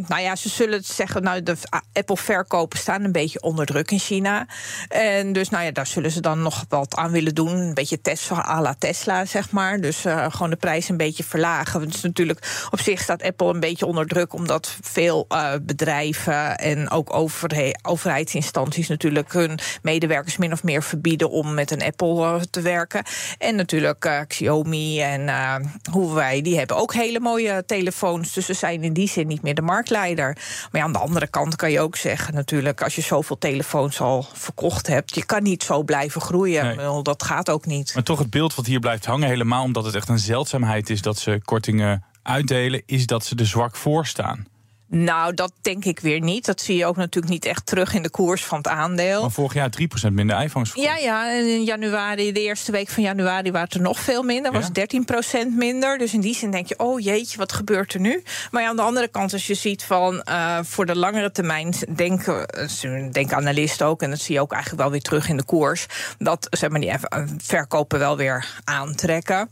nou 0.07 0.21
ja, 0.21 0.35
ze 0.35 0.49
zullen 0.49 0.83
zeggen, 0.83 1.23
nou, 1.23 1.43
de 1.43 1.55
Apple-verkopen 1.93 2.79
staan 2.79 3.03
een 3.03 3.11
beetje 3.11 3.41
onder 3.41 3.65
druk 3.65 3.91
in 3.91 3.99
China. 3.99 4.47
En 4.87 5.33
dus, 5.33 5.49
nou 5.49 5.63
ja, 5.63 5.71
daar 5.71 5.87
zullen 5.87 6.11
ze 6.11 6.21
dan 6.21 6.41
nog 6.41 6.65
wat 6.69 6.95
aan 6.95 7.11
willen 7.11 7.35
doen. 7.35 7.57
Een 7.57 7.73
beetje 7.73 8.01
Tesla 8.01 8.45
à 8.47 8.61
la 8.61 8.75
Tesla, 8.79 9.25
zeg 9.25 9.51
maar. 9.51 9.81
Dus 9.81 10.01
gewoon 10.29 10.49
de 10.49 10.55
prijs 10.55 10.89
een 10.89 10.97
beetje 10.97 11.23
verlagen 11.23 11.53
is 11.87 12.01
natuurlijk 12.01 12.67
op 12.71 12.79
zich 12.79 13.01
staat 13.01 13.23
Apple 13.23 13.53
een 13.53 13.59
beetje 13.59 13.85
onder 13.85 14.07
druk, 14.07 14.33
omdat 14.33 14.77
veel 14.81 15.25
uh, 15.29 15.53
bedrijven 15.61 16.57
en 16.57 16.89
ook 16.89 17.13
overhe 17.13 17.79
overheidsinstanties 17.81 18.87
natuurlijk 18.87 19.33
hun 19.33 19.59
medewerkers 19.81 20.37
min 20.37 20.51
of 20.51 20.63
meer 20.63 20.83
verbieden 20.83 21.29
om 21.29 21.53
met 21.53 21.71
een 21.71 21.83
Apple 21.83 22.21
uh, 22.21 22.35
te 22.49 22.61
werken. 22.61 23.03
En 23.37 23.55
natuurlijk 23.55 24.05
uh, 24.05 24.19
Xiaomi 24.27 25.01
en 25.01 25.29
Huawei, 25.91 26.41
die 26.41 26.57
hebben 26.57 26.77
ook 26.77 26.93
hele 26.93 27.19
mooie 27.19 27.63
telefoons. 27.65 28.33
Dus 28.33 28.45
ze 28.45 28.53
zijn 28.53 28.83
in 28.83 28.93
die 28.93 29.09
zin 29.09 29.27
niet 29.27 29.41
meer 29.41 29.55
de 29.55 29.61
marktleider. 29.61 30.37
Maar 30.71 30.81
ja, 30.81 30.87
aan 30.87 30.93
de 30.93 30.99
andere 30.99 31.27
kant 31.27 31.55
kan 31.55 31.71
je 31.71 31.79
ook 31.79 31.95
zeggen, 31.95 32.33
natuurlijk, 32.33 32.81
als 32.81 32.95
je 32.95 33.01
zoveel 33.01 33.37
telefoons 33.37 34.01
al 34.01 34.27
verkocht 34.33 34.87
hebt, 34.87 35.15
je 35.15 35.25
kan 35.25 35.43
niet 35.43 35.63
zo 35.63 35.83
blijven 35.83 36.21
groeien. 36.21 36.75
Nee. 36.75 37.01
Dat 37.01 37.23
gaat 37.23 37.49
ook 37.49 37.65
niet. 37.65 37.93
Maar 37.93 38.03
toch 38.03 38.19
het 38.19 38.29
beeld 38.29 38.55
wat 38.55 38.65
hier 38.65 38.79
blijft 38.79 39.05
hangen, 39.05 39.27
helemaal 39.27 39.63
omdat 39.63 39.85
het 39.85 39.95
echt 39.95 40.09
een 40.09 40.19
zeldzaamheid 40.19 40.89
is 40.89 41.01
dat 41.01 41.17
ze 41.17 41.34
kortingen 41.43 42.03
uitdelen, 42.23 42.81
is 42.85 43.05
dat 43.05 43.25
ze 43.25 43.35
er 43.35 43.47
zwak 43.47 43.75
voor 43.75 44.05
staan. 44.05 44.47
Nou, 44.87 45.33
dat 45.33 45.51
denk 45.61 45.85
ik 45.85 45.99
weer 45.99 46.19
niet. 46.19 46.45
Dat 46.45 46.61
zie 46.61 46.77
je 46.77 46.85
ook 46.85 46.95
natuurlijk 46.95 47.33
niet 47.33 47.45
echt 47.45 47.65
terug 47.65 47.93
in 47.93 48.01
de 48.01 48.09
koers 48.09 48.45
van 48.45 48.57
het 48.57 48.67
aandeel. 48.67 49.21
Maar 49.21 49.31
vorig 49.31 49.53
jaar 49.53 49.69
3% 50.09 50.11
minder 50.11 50.41
iPhones 50.41 50.71
verkocht. 50.71 50.99
Ja, 50.99 51.05
ja. 51.05 51.37
En 51.37 51.47
in 51.47 51.63
januari, 51.63 52.31
de 52.31 52.41
eerste 52.41 52.71
week 52.71 52.89
van 52.89 53.03
januari, 53.03 53.51
waren 53.51 53.67
het 53.67 53.73
er 53.73 53.81
nog 53.81 53.99
veel 53.99 54.23
minder. 54.23 54.51
Was 54.51 54.69
ja. 54.73 54.85
13% 55.45 55.47
minder. 55.57 55.97
Dus 55.97 56.13
in 56.13 56.19
die 56.19 56.35
zin 56.35 56.51
denk 56.51 56.67
je, 56.67 56.79
oh 56.79 56.99
jeetje, 56.99 57.37
wat 57.37 57.53
gebeurt 57.53 57.93
er 57.93 57.99
nu? 57.99 58.23
Maar 58.51 58.61
ja, 58.61 58.69
aan 58.69 58.75
de 58.75 58.81
andere 58.81 59.07
kant, 59.07 59.33
als 59.33 59.47
je 59.47 59.53
ziet 59.53 59.83
van 59.83 60.23
uh, 60.29 60.59
voor 60.63 60.85
de 60.85 60.95
langere 60.95 61.31
termijn, 61.31 61.73
denken, 61.95 62.47
denken 63.11 63.37
analisten 63.37 63.85
ook, 63.85 64.01
en 64.01 64.09
dat 64.09 64.19
zie 64.19 64.35
je 64.35 64.41
ook 64.41 64.51
eigenlijk 64.51 64.81
wel 64.81 64.91
weer 64.91 65.01
terug 65.01 65.29
in 65.29 65.37
de 65.37 65.43
koers, 65.43 65.85
dat 66.17 66.47
zeg 66.49 66.69
maar, 66.69 66.79
die 66.79 66.93
verkopen 67.37 67.99
wel 67.99 68.17
weer 68.17 68.47
aantrekken. 68.63 69.49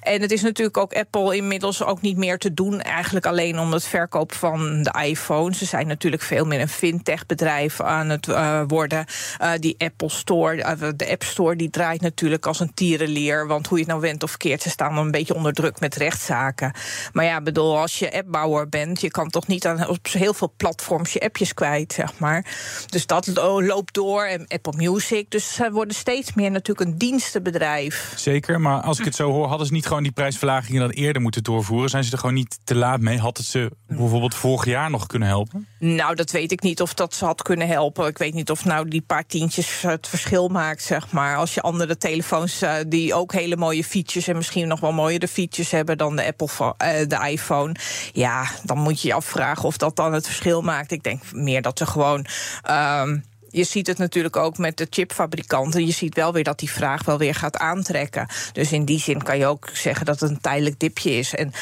En 0.00 0.20
het 0.20 0.32
is 0.32 0.42
natuurlijk 0.42 0.76
ook 0.76 0.94
Apple 0.94 1.36
inmiddels 1.36 1.82
ook 1.82 2.00
niet 2.00 2.16
meer 2.16 2.38
te 2.38 2.54
doen, 2.54 2.80
eigenlijk 2.80 3.26
alleen 3.26 3.58
om 3.58 3.72
het 3.72 3.84
verkoop 3.84 4.32
van 4.32 4.85
de 4.92 5.04
iPhone. 5.04 5.54
Ze 5.54 5.64
zijn 5.64 5.86
natuurlijk 5.86 6.22
veel 6.22 6.44
meer 6.44 6.60
een 6.60 6.68
fintech-bedrijf 6.68 7.80
aan 7.80 8.08
het 8.08 8.26
uh, 8.26 8.62
worden. 8.66 9.04
Uh, 9.42 9.50
die 9.58 9.74
Apple 9.78 10.10
Store, 10.10 10.56
uh, 10.56 10.88
de 10.96 11.10
App 11.10 11.22
Store, 11.22 11.56
die 11.56 11.70
draait 11.70 12.00
natuurlijk 12.00 12.46
als 12.46 12.60
een 12.60 12.74
tierenlier. 12.74 13.46
Want 13.46 13.66
hoe 13.66 13.78
je 13.78 13.84
het 13.84 13.92
nou 13.92 14.02
went 14.02 14.22
of 14.22 14.36
keert, 14.36 14.62
ze 14.62 14.70
staan 14.70 14.98
een 14.98 15.10
beetje 15.10 15.34
onder 15.34 15.52
druk 15.52 15.80
met 15.80 15.94
rechtszaken. 15.94 16.72
Maar 17.12 17.24
ja, 17.24 17.40
bedoel, 17.40 17.78
als 17.78 17.98
je 17.98 18.12
appbouwer 18.12 18.68
bent, 18.68 19.00
je 19.00 19.10
kan 19.10 19.30
toch 19.30 19.46
niet 19.46 19.66
aan, 19.66 19.88
op 19.88 20.06
heel 20.06 20.34
veel 20.34 20.52
platforms 20.56 21.12
je 21.12 21.20
appjes 21.20 21.54
kwijt, 21.54 21.92
zeg 21.92 22.18
maar. 22.18 22.44
Dus 22.86 23.06
dat 23.06 23.26
loopt 23.60 23.94
door. 23.94 24.24
En 24.24 24.46
Apple 24.48 24.72
Music. 24.76 25.30
Dus 25.30 25.54
ze 25.54 25.70
worden 25.72 25.94
steeds 25.94 26.34
meer 26.34 26.50
natuurlijk 26.50 26.90
een 26.90 26.98
dienstenbedrijf. 26.98 28.12
Zeker, 28.16 28.60
maar 28.60 28.80
als 28.80 28.98
ik 28.98 29.04
het 29.04 29.14
zo 29.14 29.30
hoor, 29.30 29.46
hadden 29.46 29.66
ze 29.66 29.72
niet 29.72 29.86
gewoon 29.86 30.02
die 30.02 30.12
prijsverlagingen 30.12 30.80
dan 30.80 30.90
eerder 30.90 31.22
moeten 31.22 31.42
doorvoeren? 31.42 31.90
Zijn 31.90 32.04
ze 32.04 32.12
er 32.12 32.18
gewoon 32.18 32.34
niet 32.34 32.58
te 32.64 32.74
laat 32.74 33.00
mee? 33.00 33.18
Had 33.18 33.36
het 33.36 33.46
ze 33.46 33.70
bijvoorbeeld 33.86 34.34
vorig 34.34 34.65
jaar 34.66 34.90
nog 34.90 35.06
kunnen 35.06 35.28
helpen? 35.28 35.66
Nou, 35.78 36.14
dat 36.14 36.30
weet 36.30 36.52
ik 36.52 36.62
niet 36.62 36.80
of 36.80 36.94
dat 36.94 37.14
ze 37.14 37.24
had 37.24 37.42
kunnen 37.42 37.68
helpen. 37.68 38.06
Ik 38.06 38.18
weet 38.18 38.34
niet 38.34 38.50
of 38.50 38.64
nou 38.64 38.88
die 38.88 39.00
paar 39.00 39.26
tientjes 39.26 39.82
het 39.82 40.08
verschil 40.08 40.48
maakt, 40.48 40.82
zeg 40.82 41.10
maar. 41.10 41.36
Als 41.36 41.54
je 41.54 41.60
andere 41.60 41.96
telefoons 41.96 42.62
uh, 42.62 42.74
die 42.86 43.14
ook 43.14 43.32
hele 43.32 43.56
mooie 43.56 43.84
features 43.84 44.28
en 44.28 44.36
misschien 44.36 44.68
nog 44.68 44.80
wel 44.80 44.92
mooiere 44.92 45.28
features 45.28 45.70
hebben 45.70 45.98
dan 45.98 46.16
de 46.16 46.26
Apple, 46.26 46.48
uh, 46.48 47.08
de 47.08 47.28
iPhone, 47.30 47.74
ja, 48.12 48.46
dan 48.64 48.78
moet 48.78 49.00
je 49.00 49.08
je 49.08 49.14
afvragen 49.14 49.64
of 49.64 49.76
dat 49.76 49.96
dan 49.96 50.12
het 50.12 50.26
verschil 50.26 50.62
maakt. 50.62 50.90
Ik 50.90 51.02
denk 51.02 51.32
meer 51.32 51.62
dat 51.62 51.78
ze 51.78 51.86
gewoon. 51.86 52.26
Um, 52.70 53.24
je 53.56 53.64
ziet 53.64 53.86
het 53.86 53.98
natuurlijk 53.98 54.36
ook 54.36 54.58
met 54.58 54.76
de 54.76 54.86
chipfabrikanten. 54.90 55.86
Je 55.86 55.92
ziet 55.92 56.14
wel 56.14 56.32
weer 56.32 56.44
dat 56.44 56.58
die 56.58 56.70
vraag 56.70 57.04
wel 57.04 57.18
weer 57.18 57.34
gaat 57.34 57.56
aantrekken. 57.56 58.28
Dus 58.52 58.72
in 58.72 58.84
die 58.84 59.00
zin 59.00 59.22
kan 59.22 59.38
je 59.38 59.46
ook 59.46 59.68
zeggen 59.72 60.06
dat 60.06 60.20
het 60.20 60.30
een 60.30 60.40
tijdelijk 60.40 60.80
dipje 60.80 61.10
is. 61.10 61.34
En 61.34 61.52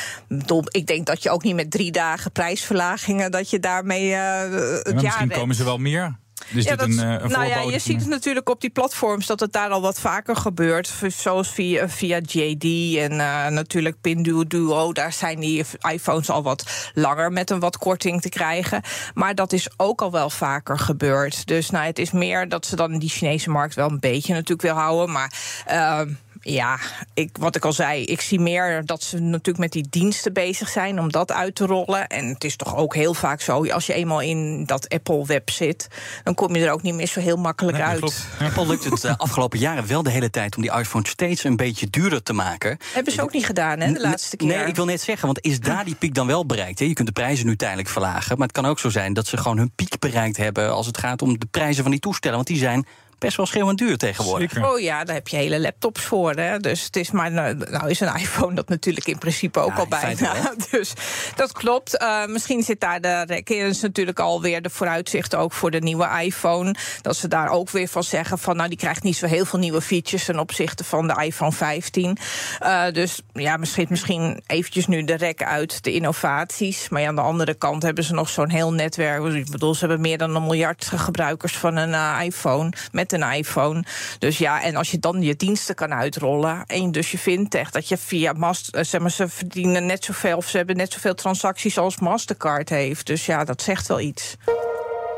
ik 0.71 0.87
denk 0.87 1.07
dat 1.07 1.23
je 1.23 1.31
ook 1.31 1.43
niet 1.43 1.55
met 1.55 1.71
drie 1.71 1.93
dagen 1.93 2.33
prijsverlagingen... 2.33 3.31
dat 3.31 3.51
je 3.51 3.61
daarmee 3.61 4.11
uh, 4.11 4.41
het 4.41 4.83
ja, 4.85 4.93
jaar 4.93 5.03
Misschien 5.03 5.31
komen 5.31 5.55
ze 5.55 5.65
wel 5.65 5.79
meer. 5.79 6.19
Dus 6.51 6.65
ja, 6.65 6.71
dit 6.71 6.79
dat, 6.79 6.89
een, 6.89 7.23
een 7.25 7.31
nou 7.31 7.47
ja, 7.47 7.61
je 7.61 7.79
ziet 7.79 8.01
het 8.01 8.09
natuurlijk 8.09 8.49
op 8.49 8.61
die 8.61 8.71
platforms 8.71 9.27
dat 9.27 9.41
het 9.41 9.53
daar 9.53 9.71
al 9.71 9.81
wat 9.81 10.01
vaker 10.01 10.37
gebeurt. 10.37 10.93
Zoals 11.09 11.49
via, 11.49 11.89
via 11.89 12.21
JD 12.27 12.65
en 12.99 13.13
uh, 13.13 13.47
natuurlijk 13.47 14.01
Pinduoduo. 14.01 14.93
Daar 14.93 15.13
zijn 15.13 15.41
die 15.41 15.65
iPhones 15.91 16.31
al 16.31 16.43
wat 16.43 16.91
langer 16.95 17.33
met 17.33 17.51
een 17.51 17.61
wat 17.61 17.79
korting 17.79 18.21
te 18.21 18.29
krijgen. 18.29 18.83
Maar 19.15 19.35
dat 19.35 19.53
is 19.53 19.69
ook 19.77 20.03
al 20.03 20.11
wel 20.11 20.31
vaker 20.31 20.79
gebeurd. 20.79 21.47
Dus 21.47 21.71
nou, 21.71 21.87
het 21.87 21.99
is 21.99 22.11
meer 22.11 22.49
dat 22.49 22.67
ze 22.67 22.77
dan 22.77 22.99
die 22.99 23.09
Chinese 23.09 23.51
markt 23.51 23.75
wel 23.75 23.91
een 23.91 24.01
beetje 24.01 24.33
natuurlijk 24.33 24.63
wil 24.63 24.75
houden. 24.75 25.13
Maar. 25.13 25.33
Uh, 25.71 26.01
ja, 26.45 26.79
ik, 27.15 27.37
wat 27.41 27.57
ik 27.57 27.65
al 27.65 27.73
zei, 27.73 28.05
ik 28.05 28.21
zie 28.21 28.41
meer 28.41 28.85
dat 28.85 29.03
ze 29.03 29.19
natuurlijk 29.19 29.59
met 29.59 29.73
die 29.73 29.87
diensten 29.91 30.33
bezig 30.33 30.69
zijn 30.69 31.01
om 31.01 31.11
dat 31.11 31.33
uit 31.33 31.55
te 31.55 31.67
rollen. 31.67 32.07
En 32.07 32.27
het 32.27 32.45
is 32.45 32.57
toch 32.57 32.77
ook 32.77 32.95
heel 32.95 33.15
vaak 33.15 33.41
zo, 33.41 33.67
als 33.67 33.87
je 33.87 33.93
eenmaal 33.93 34.21
in 34.21 34.65
dat 34.65 34.89
Apple-web 34.89 35.51
zit, 35.51 35.89
dan 36.23 36.35
kom 36.35 36.57
je 36.57 36.65
er 36.65 36.73
ook 36.73 36.83
niet 36.83 36.95
meer 36.95 37.07
zo 37.07 37.21
heel 37.21 37.37
makkelijk 37.37 37.77
nee, 37.77 37.87
uit. 37.87 38.27
Apple 38.41 38.67
lukt 38.67 38.85
het 38.85 39.01
de 39.01 39.19
afgelopen 39.19 39.59
jaren 39.59 39.87
wel 39.87 40.03
de 40.03 40.11
hele 40.11 40.31
tijd 40.31 40.57
om 40.57 40.63
die 40.63 40.73
iPhone 40.73 41.07
steeds 41.09 41.45
een 41.45 41.57
beetje 41.57 41.91
duurder 41.91 42.23
te 42.23 42.33
maken. 42.33 42.79
Hebben 42.93 43.13
ze 43.13 43.23
ook 43.23 43.33
niet 43.33 43.47
gedaan, 43.47 43.81
hè, 43.81 43.93
de 43.93 44.01
laatste 44.01 44.37
keer? 44.37 44.49
Nee, 44.49 44.67
ik 44.67 44.77
wil 44.77 44.85
net 44.85 45.01
zeggen, 45.01 45.27
want 45.27 45.45
is 45.45 45.61
daar 45.61 45.85
die 45.85 45.95
piek 45.95 46.15
dan 46.15 46.27
wel 46.27 46.47
bereikt? 46.47 46.79
Hè? 46.79 46.85
Je 46.85 46.93
kunt 46.93 47.07
de 47.07 47.13
prijzen 47.13 47.47
nu 47.47 47.57
tijdelijk 47.57 47.89
verlagen, 47.89 48.39
maar 48.39 48.47
het 48.47 48.57
kan 48.57 48.67
ook 48.67 48.79
zo 48.79 48.89
zijn 48.89 49.13
dat 49.13 49.27
ze 49.27 49.37
gewoon 49.37 49.59
hun 49.59 49.73
piek 49.75 49.99
bereikt 49.99 50.37
hebben 50.37 50.73
als 50.73 50.87
het 50.87 50.99
gaat 50.99 51.23
om 51.23 51.39
de 51.39 51.47
prijzen 51.51 51.83
van 51.83 51.93
die 51.93 52.01
toestellen, 52.01 52.37
want 52.37 52.49
die 52.49 52.59
zijn 52.59 52.87
best 53.25 53.37
wel 53.37 53.47
schreeuwend 53.47 53.78
duur 53.78 53.97
tegenwoordig. 53.97 54.52
Zeker. 54.52 54.71
Oh 54.71 54.81
ja, 54.81 55.04
daar 55.04 55.14
heb 55.14 55.28
je 55.28 55.37
hele 55.37 55.61
laptops 55.61 56.00
voor. 56.00 56.33
Hè? 56.33 56.59
Dus 56.59 56.85
het 56.85 56.97
is 56.97 57.11
maar, 57.11 57.31
nou 57.31 57.88
is 57.88 58.00
een 58.00 58.14
iPhone 58.16 58.54
dat 58.54 58.69
natuurlijk 58.69 59.07
in 59.07 59.19
principe 59.19 59.61
ook 59.61 59.71
Ja, 59.71 59.76
al 59.76 59.87
bijna. 59.87 60.33
wel. 60.33 60.54
Dus 60.71 60.93
dat 61.37 61.52
klopt. 61.52 62.02
Uh, 62.02 62.26
misschien 62.26 62.62
zit 62.62 62.81
daar 62.81 63.00
de 63.00 63.25
rek 63.26 63.50
in. 63.50 63.66
is 63.66 63.81
natuurlijk 63.81 64.19
alweer 64.19 64.62
de 64.62 64.71
vooruitzicht 64.71 65.35
ook 65.35 65.52
voor 65.52 65.71
de 65.71 65.78
nieuwe 65.81 66.09
iPhone. 66.23 66.75
Dat 67.00 67.16
ze 67.16 67.28
daar 67.28 67.49
ook 67.49 67.71
weer 67.71 67.88
van 67.88 68.04
zeggen 68.04 68.38
van 68.38 68.57
nou 68.57 68.69
die 68.69 68.78
krijgt 68.78 69.02
niet 69.02 69.16
zo 69.16 69.26
heel 69.26 69.45
veel 69.45 69.59
nieuwe 69.59 69.81
features 69.81 70.25
ten 70.25 70.38
opzichte 70.38 70.85
van 70.85 71.07
de 71.07 71.23
iPhone 71.25 71.52
15. 71.52 72.16
Uh, 72.62 72.85
dus 72.93 73.21
ja, 73.33 73.57
misschien, 73.57 73.87
misschien 73.88 74.43
eventjes 74.47 74.87
nu 74.87 75.04
de 75.04 75.14
rek 75.16 75.43
uit 75.43 75.85
de 75.85 75.93
innovaties. 75.93 76.88
Maar 76.88 77.00
ja, 77.00 77.09
aan 77.09 77.14
de 77.14 77.21
andere 77.21 77.54
kant 77.54 77.83
hebben 77.83 78.04
ze 78.04 78.14
nog 78.14 78.28
zo'n 78.28 78.50
heel 78.50 78.73
netwerk. 78.73 79.25
Ik 79.35 79.50
bedoel, 79.50 79.75
ze 79.75 79.81
hebben 79.81 80.00
meer 80.00 80.19
dan 80.19 80.37
een 80.37 80.43
miljard 80.43 80.93
gebruikers 80.97 81.57
van 81.57 81.76
een 81.76 81.90
uh, 81.90 82.21
iPhone 82.25 82.73
met 82.93 83.12
een 83.14 83.33
iPhone. 83.33 83.85
Dus 84.18 84.38
ja, 84.38 84.62
en 84.62 84.76
als 84.76 84.90
je 84.90 84.99
dan 84.99 85.23
je 85.23 85.37
diensten 85.37 85.75
kan 85.75 85.92
uitrollen 85.92 86.64
en 86.66 86.92
dus 86.92 87.11
je 87.11 87.18
fintech, 87.18 87.71
dat 87.71 87.88
je 87.88 87.97
via 87.97 88.33
Master, 88.33 88.85
zeg 88.85 89.00
maar, 89.00 89.11
ze 89.11 89.28
verdienen 89.28 89.87
net 89.87 90.04
zoveel 90.04 90.37
of 90.37 90.49
ze 90.49 90.56
hebben 90.56 90.76
net 90.76 90.92
zoveel 90.92 91.14
transacties 91.14 91.78
als 91.78 91.99
Mastercard 91.99 92.68
heeft. 92.68 93.06
Dus 93.06 93.26
ja, 93.26 93.44
dat 93.44 93.62
zegt 93.62 93.87
wel 93.87 94.00
iets. 94.00 94.37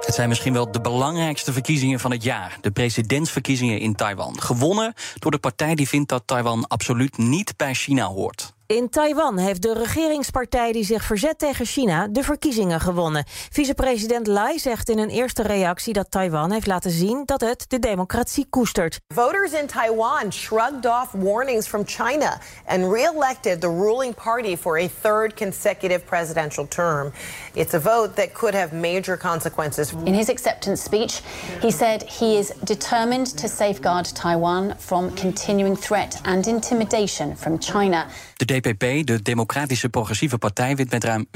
Het 0.06 0.14
zijn 0.14 0.28
misschien 0.28 0.52
wel 0.52 0.72
de 0.72 0.80
belangrijkste 0.80 1.52
verkiezingen 1.52 2.00
van 2.00 2.10
het 2.10 2.22
jaar. 2.22 2.58
De 2.60 2.70
presidentsverkiezingen 2.70 3.78
in 3.78 3.94
Taiwan. 3.94 4.40
Gewonnen 4.40 4.94
door 5.18 5.30
de 5.30 5.38
partij 5.38 5.74
die 5.74 5.88
vindt 5.88 6.08
dat 6.08 6.22
Taiwan 6.26 6.66
absoluut 6.66 7.18
niet 7.18 7.56
bij 7.56 7.74
China 7.74 8.06
hoort. 8.06 8.54
In 8.66 8.88
Taiwan 8.88 9.38
heeft 9.38 9.62
de 9.62 9.72
regeringspartij 9.72 10.72
die 10.72 10.84
zich 10.84 11.02
verzet 11.04 11.38
tegen 11.38 11.66
China 11.66 12.08
de 12.08 12.22
verkiezingen 12.22 12.80
gewonnen. 12.80 13.24
Vicepresident 13.50 14.26
Lai 14.26 14.58
zegt 14.58 14.88
in 14.88 14.98
een 14.98 15.08
eerste 15.08 15.42
reactie 15.42 15.92
dat 15.92 16.10
Taiwan 16.10 16.50
heeft 16.52 16.66
laten 16.66 16.90
zien 16.90 17.22
dat 17.24 17.40
het 17.40 17.64
de 17.68 17.78
democratie 17.78 18.46
koestert. 18.50 19.00
Voters 19.14 19.52
in 19.52 19.66
Taiwan 19.66 20.32
shrugged 20.32 20.86
off 20.86 21.08
warnings 21.12 21.66
from 21.66 21.82
China 21.84 22.38
and 22.66 22.92
re-elected 22.92 23.60
the 23.60 23.68
ruling 23.68 24.14
party 24.14 24.56
for 24.56 24.78
a 24.78 24.88
third 25.02 25.34
consecutive 25.34 26.04
presidential 26.04 26.68
term. 26.68 27.12
It's 27.52 27.74
a 27.74 27.80
vote 27.80 28.14
that 28.14 28.32
could 28.32 28.54
have 28.54 28.74
major 28.74 29.18
consequences. 29.18 29.92
In 30.04 30.14
his 30.14 30.28
acceptance 30.28 30.82
speech, 30.82 31.20
he 31.60 31.70
said 31.70 32.02
he 32.20 32.38
is 32.38 32.52
determined 32.64 33.36
to 33.36 33.48
safeguard 33.48 34.14
Taiwan 34.14 34.74
from 34.78 35.14
continuing 35.14 35.78
threat 35.78 36.20
and 36.22 36.46
intimidation 36.46 37.36
from 37.36 37.58
China. 37.58 38.06
De 38.36 38.44
DPP, 38.60 39.06
de 39.06 39.22
Democratische 39.22 39.88
Progressieve 39.88 40.38
Partij, 40.38 40.76
wint 40.76 40.90
met 40.90 41.04
ruim 41.04 41.26
40% 41.26 41.30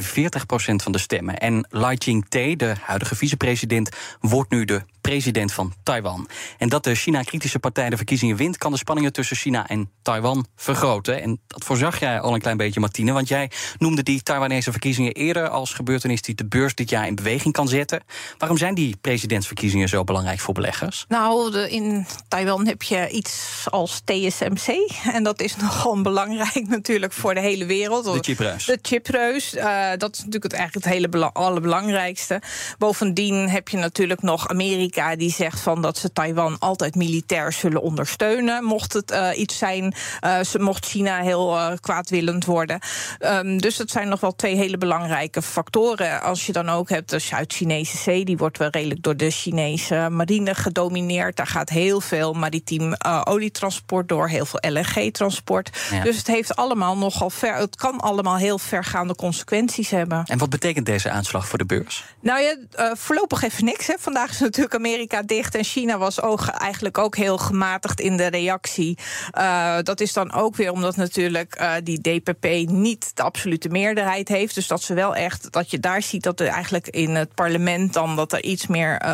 van 0.77 0.93
de 0.93 0.99
stemmen. 0.99 1.39
En 1.39 1.67
Lai 1.71 1.97
Ching-te, 1.99 2.55
de 2.57 2.75
huidige 2.83 3.17
vicepresident, 3.17 3.97
wordt 4.21 4.51
nu 4.51 4.65
de 4.65 4.83
president 5.01 5.53
van 5.53 5.73
Taiwan. 5.83 6.29
En 6.59 6.69
dat 6.69 6.85
de 6.85 6.95
China-kritische 6.95 7.59
partij 7.59 7.91
de 7.91 7.97
verkiezingen 7.97 8.37
wint, 8.37 8.59
kan 8.59 8.73
de 8.73 8.79
spanningen 8.79 9.13
tussen 9.13 9.37
China 9.37 9.69
en 9.69 9.91
Taiwan 10.03 10.47
vergroten. 10.57 11.23
En 11.23 11.41
dat 11.47 11.65
voorzag 11.65 12.01
jij 12.01 12.21
al 12.21 12.35
een 12.35 12.41
klein 12.41 12.57
beetje, 12.57 12.81
Martine, 12.81 13.13
want 13.13 13.29
jij 13.29 13.51
noemde 13.79 14.03
die 14.03 14.23
Taiwanese 14.23 14.71
verkiezingen 14.71 15.13
eerder 15.13 15.49
als 15.49 15.73
gebeurtenis 15.73 16.23
die 16.23 16.35
de 16.35 16.47
beurs 16.47 16.75
dit 16.75 16.91
jaar 16.91 17.07
in 17.07 17.15
beweging 17.15 17.55
kan 17.55 17.69
zetten. 17.69 18.03
Waarom 18.39 18.59
zijn 18.59 18.75
die 18.75 18.97
presidentsverkiezingen 19.01 19.89
zo 19.89 20.05
belangrijk 20.05 20.41
voor 20.41 20.55
beleggers? 20.55 21.05
Nou, 21.09 21.59
in 21.59 22.07
Taiwan 22.29 22.67
heb 22.67 22.83
je 22.83 23.09
iets 23.09 23.65
als 23.71 24.01
TSMC. 24.05 24.91
En 25.13 25.23
dat 25.23 25.41
is 25.41 25.57
nogal 25.63 26.03
belangrijk 26.03 26.69
natuurlijk 26.69 27.13
voor 27.13 27.35
de 27.35 27.41
hele 27.41 27.67
wereld. 27.67 28.05
De 28.05 28.19
chipreus. 28.21 28.65
De 28.65 28.79
chipreus. 28.83 29.55
Uh, 29.55 29.89
dat 29.97 30.13
is 30.13 30.19
natuurlijk 30.19 30.45
het, 30.45 30.53
eigenlijk 30.53 30.85
het 30.85 30.95
hele 30.95 31.09
bela 31.09 31.31
allerbelangrijkste. 31.33 32.43
Bovendien 32.79 33.49
heb 33.49 33.69
je 33.69 33.77
natuurlijk 33.77 34.23
nog 34.23 34.49
Amerika 34.49 34.90
die 35.17 35.33
zegt 35.33 35.61
van 35.61 35.83
dat 35.83 35.99
ze 35.99 36.13
Taiwan 36.13 36.59
altijd 36.59 36.95
militair 36.95 37.53
zullen 37.53 37.83
ondersteunen. 37.83 38.65
Mocht 38.65 38.93
het 38.93 39.11
uh, 39.11 39.29
iets 39.35 39.59
zijn, 39.59 39.95
uh, 40.25 40.41
mocht 40.59 40.87
China 40.87 41.21
heel 41.21 41.57
uh, 41.57 41.73
kwaadwillend 41.81 42.45
worden. 42.45 42.81
Um, 43.21 43.61
dus 43.61 43.77
dat 43.77 43.91
zijn 43.91 44.09
nog 44.09 44.21
wel 44.21 44.35
twee 44.35 44.57
hele 44.57 44.79
belangrijke 44.79 45.43
factoren. 45.43 46.23
Als 46.23 46.47
je 46.47 46.53
dan 46.53 46.69
ook 46.69 46.89
hebt 46.89 47.11
de 47.11 47.19
Zuid-Chinese 47.19 47.97
Zee, 47.97 48.25
die 48.25 48.37
wordt 48.37 48.59
wel 48.59 48.69
redelijk 48.71 49.03
door 49.03 49.17
de 49.17 49.31
Chinese 49.31 50.09
marine 50.11 50.55
gedomineerd. 50.55 51.37
Daar 51.37 51.47
gaat 51.47 51.69
heel 51.69 52.01
veel 52.01 52.33
maritiem 52.33 52.95
olietransport 53.25 54.09
door, 54.09 54.29
heel 54.29 54.47
veel 54.47 54.61
LNG-transport. 54.71 55.79
Ja. 55.91 56.03
Dus 56.03 56.17
het 56.17 56.27
heeft 56.27 56.57
allemaal 56.57 56.97
nogal 56.97 57.31
ver. 57.31 57.55
Het 57.55 57.77
kan 57.77 58.01
allemaal 58.01 58.37
heel 58.37 58.59
vergaande 58.59 59.15
consequenties 59.15 59.91
hebben. 59.91 60.25
En 60.27 60.39
wat 60.39 60.51
betekent 60.51 60.87
deze 60.87 61.11
aanslag 61.11 61.49
voor 61.49 61.59
de 61.59 61.67
beurs? 61.67 62.05
Nou 62.21 62.41
ja, 62.43 62.57
voorlopig 62.97 63.43
even 63.43 63.65
niks. 63.65 63.87
Hè. 63.87 63.95
Vandaag 63.99 64.31
is 64.31 64.39
natuurlijk 64.39 64.75
Amerika 64.81 65.23
dicht 65.23 65.55
en 65.55 65.65
China 65.65 65.99
was 65.99 66.23
ook, 66.23 66.47
eigenlijk 66.47 66.99
ook 66.99 67.17
heel 67.17 67.39
gematigd 67.39 68.01
in 68.01 68.17
de 68.17 68.27
reactie. 68.27 68.99
Uh, 69.39 69.77
dat 69.83 70.01
is 70.01 70.13
dan 70.13 70.33
ook 70.33 70.57
weer 70.57 70.73
omdat 70.73 70.97
natuurlijk 70.97 71.61
uh, 71.61 71.73
die 71.83 72.01
DPP 72.01 72.71
niet 72.71 73.11
de 73.15 73.23
absolute 73.23 73.69
meerderheid 73.69 74.29
heeft. 74.29 74.55
Dus 74.55 74.67
dat 74.67 74.83
ze 74.83 74.95
wel 74.95 75.15
echt, 75.17 75.53
dat 75.53 75.71
je 75.71 75.79
daar 75.81 76.03
ziet 76.03 76.23
dat 76.23 76.41
er 76.41 76.47
eigenlijk 76.47 76.89
in 76.89 77.15
het 77.15 77.35
parlement 77.35 77.93
dan 77.93 78.17
dat 78.17 78.33
er 78.33 78.43
iets 78.43 78.67
meer 78.67 79.07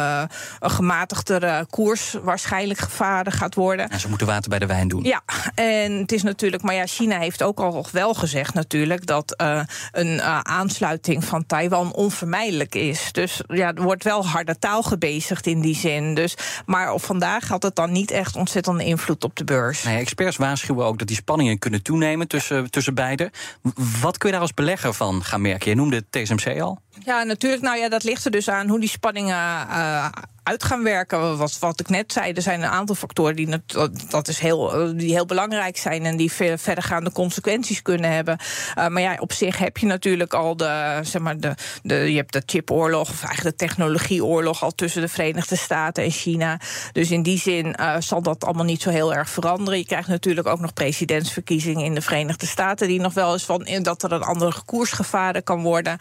een 0.60 0.70
gematigdere 0.70 1.66
koers 1.70 2.16
waarschijnlijk 2.22 2.78
gevaren 2.78 3.32
gaat 3.32 3.54
worden. 3.54 3.88
En 3.88 4.00
ze 4.00 4.08
moeten 4.08 4.26
water 4.26 4.50
bij 4.50 4.58
de 4.58 4.66
wijn 4.66 4.88
doen. 4.88 5.02
Ja, 5.02 5.22
en 5.54 5.92
het 5.92 6.12
is 6.12 6.22
natuurlijk, 6.22 6.62
maar 6.62 6.74
ja, 6.74 6.86
China 6.86 7.18
heeft 7.18 7.42
ook 7.42 7.60
al 7.60 7.86
wel 7.92 8.14
gezegd 8.14 8.54
natuurlijk 8.54 9.06
dat 9.06 9.34
een 9.92 10.22
aansluiting 10.42 11.24
van 11.24 11.46
Taiwan 11.46 11.94
onvermijdelijk 11.94 12.74
is. 12.74 13.12
Dus 13.12 13.40
ja, 13.46 13.74
er 13.74 13.82
wordt 13.82 14.04
wel 14.04 14.26
harde 14.26 14.58
taal 14.58 14.82
gebezigd 14.82 15.46
in 15.46 15.55
in 15.56 15.62
die 15.62 15.76
zin. 15.76 16.14
Dus, 16.14 16.34
maar 16.66 16.92
op 16.92 17.02
vandaag 17.02 17.48
had 17.48 17.62
het 17.62 17.74
dan 17.76 17.92
niet 17.92 18.10
echt 18.10 18.36
ontzettende 18.36 18.84
invloed 18.84 19.24
op 19.24 19.36
de 19.36 19.44
beurs. 19.44 19.82
Nee, 19.82 19.98
experts 19.98 20.36
waarschuwen 20.36 20.86
ook 20.86 20.98
dat 20.98 21.08
die 21.08 21.16
spanningen 21.16 21.58
kunnen 21.58 21.82
toenemen 21.82 22.28
tussen, 22.28 22.70
tussen. 22.70 22.94
Wat 24.00 24.18
kun 24.18 24.28
je 24.28 24.34
daar 24.34 24.42
als 24.42 24.54
belegger 24.54 24.94
van 24.94 25.24
gaan 25.24 25.40
merken? 25.40 25.70
Je 25.70 25.76
noemde 25.76 25.96
het 25.96 26.12
TSMC 26.12 26.60
al. 26.60 26.80
Ja, 27.04 27.22
natuurlijk. 27.22 27.62
Nou 27.62 27.78
ja, 27.78 27.88
dat 27.88 28.04
ligt 28.04 28.24
er 28.24 28.30
dus 28.30 28.48
aan 28.48 28.68
hoe 28.68 28.80
die 28.80 28.88
spanningen 28.88 29.36
uh, 29.68 30.08
uit 30.46 30.64
gaan 30.64 30.82
werken. 30.82 31.36
Wat, 31.36 31.58
wat 31.58 31.80
ik 31.80 31.88
net 31.88 32.12
zei, 32.12 32.32
er 32.32 32.42
zijn 32.42 32.62
een 32.62 32.68
aantal 32.68 32.94
factoren 32.94 33.36
die, 33.36 33.62
dat 34.08 34.28
is 34.28 34.38
heel, 34.38 34.74
eh, 34.74 34.90
die 34.98 35.12
heel 35.12 35.26
belangrijk 35.26 35.76
zijn 35.76 36.04
en 36.04 36.16
die 36.16 36.32
ver, 36.32 36.58
verdergaande 36.58 37.12
consequenties 37.12 37.82
kunnen 37.82 38.10
hebben. 38.10 38.38
Uh, 38.78 38.86
maar 38.86 39.02
ja, 39.02 39.16
op 39.18 39.32
zich 39.32 39.58
heb 39.58 39.76
je 39.76 39.86
natuurlijk 39.86 40.34
al 40.34 40.56
de, 40.56 40.98
zeg 41.02 41.22
maar, 41.22 41.40
de, 41.40 41.54
de, 41.82 41.94
je 41.94 42.16
hebt 42.16 42.32
de 42.32 42.42
chipoorlog, 42.46 43.10
of 43.10 43.22
eigenlijk 43.24 43.58
de 43.58 43.66
technologieoorlog 43.66 44.62
al 44.62 44.70
tussen 44.70 45.00
de 45.00 45.08
Verenigde 45.08 45.56
Staten 45.56 46.04
en 46.04 46.10
China. 46.10 46.60
Dus 46.92 47.10
in 47.10 47.22
die 47.22 47.38
zin 47.38 47.76
uh, 47.80 47.96
zal 47.98 48.22
dat 48.22 48.44
allemaal 48.44 48.64
niet 48.64 48.82
zo 48.82 48.90
heel 48.90 49.14
erg 49.14 49.30
veranderen. 49.30 49.78
Je 49.78 49.86
krijgt 49.86 50.08
natuurlijk 50.08 50.46
ook 50.46 50.60
nog 50.60 50.72
presidentsverkiezingen 50.72 51.84
in 51.84 51.94
de 51.94 52.02
Verenigde 52.02 52.46
Staten, 52.46 52.88
die 52.88 53.00
nog 53.00 53.14
wel 53.14 53.32
eens 53.32 53.44
van 53.44 53.66
dat 53.82 54.02
er 54.02 54.12
een 54.12 54.22
andere 54.22 54.62
koers 54.64 54.92
gevaren 54.92 55.42
kan 55.42 55.62
worden. 55.62 55.98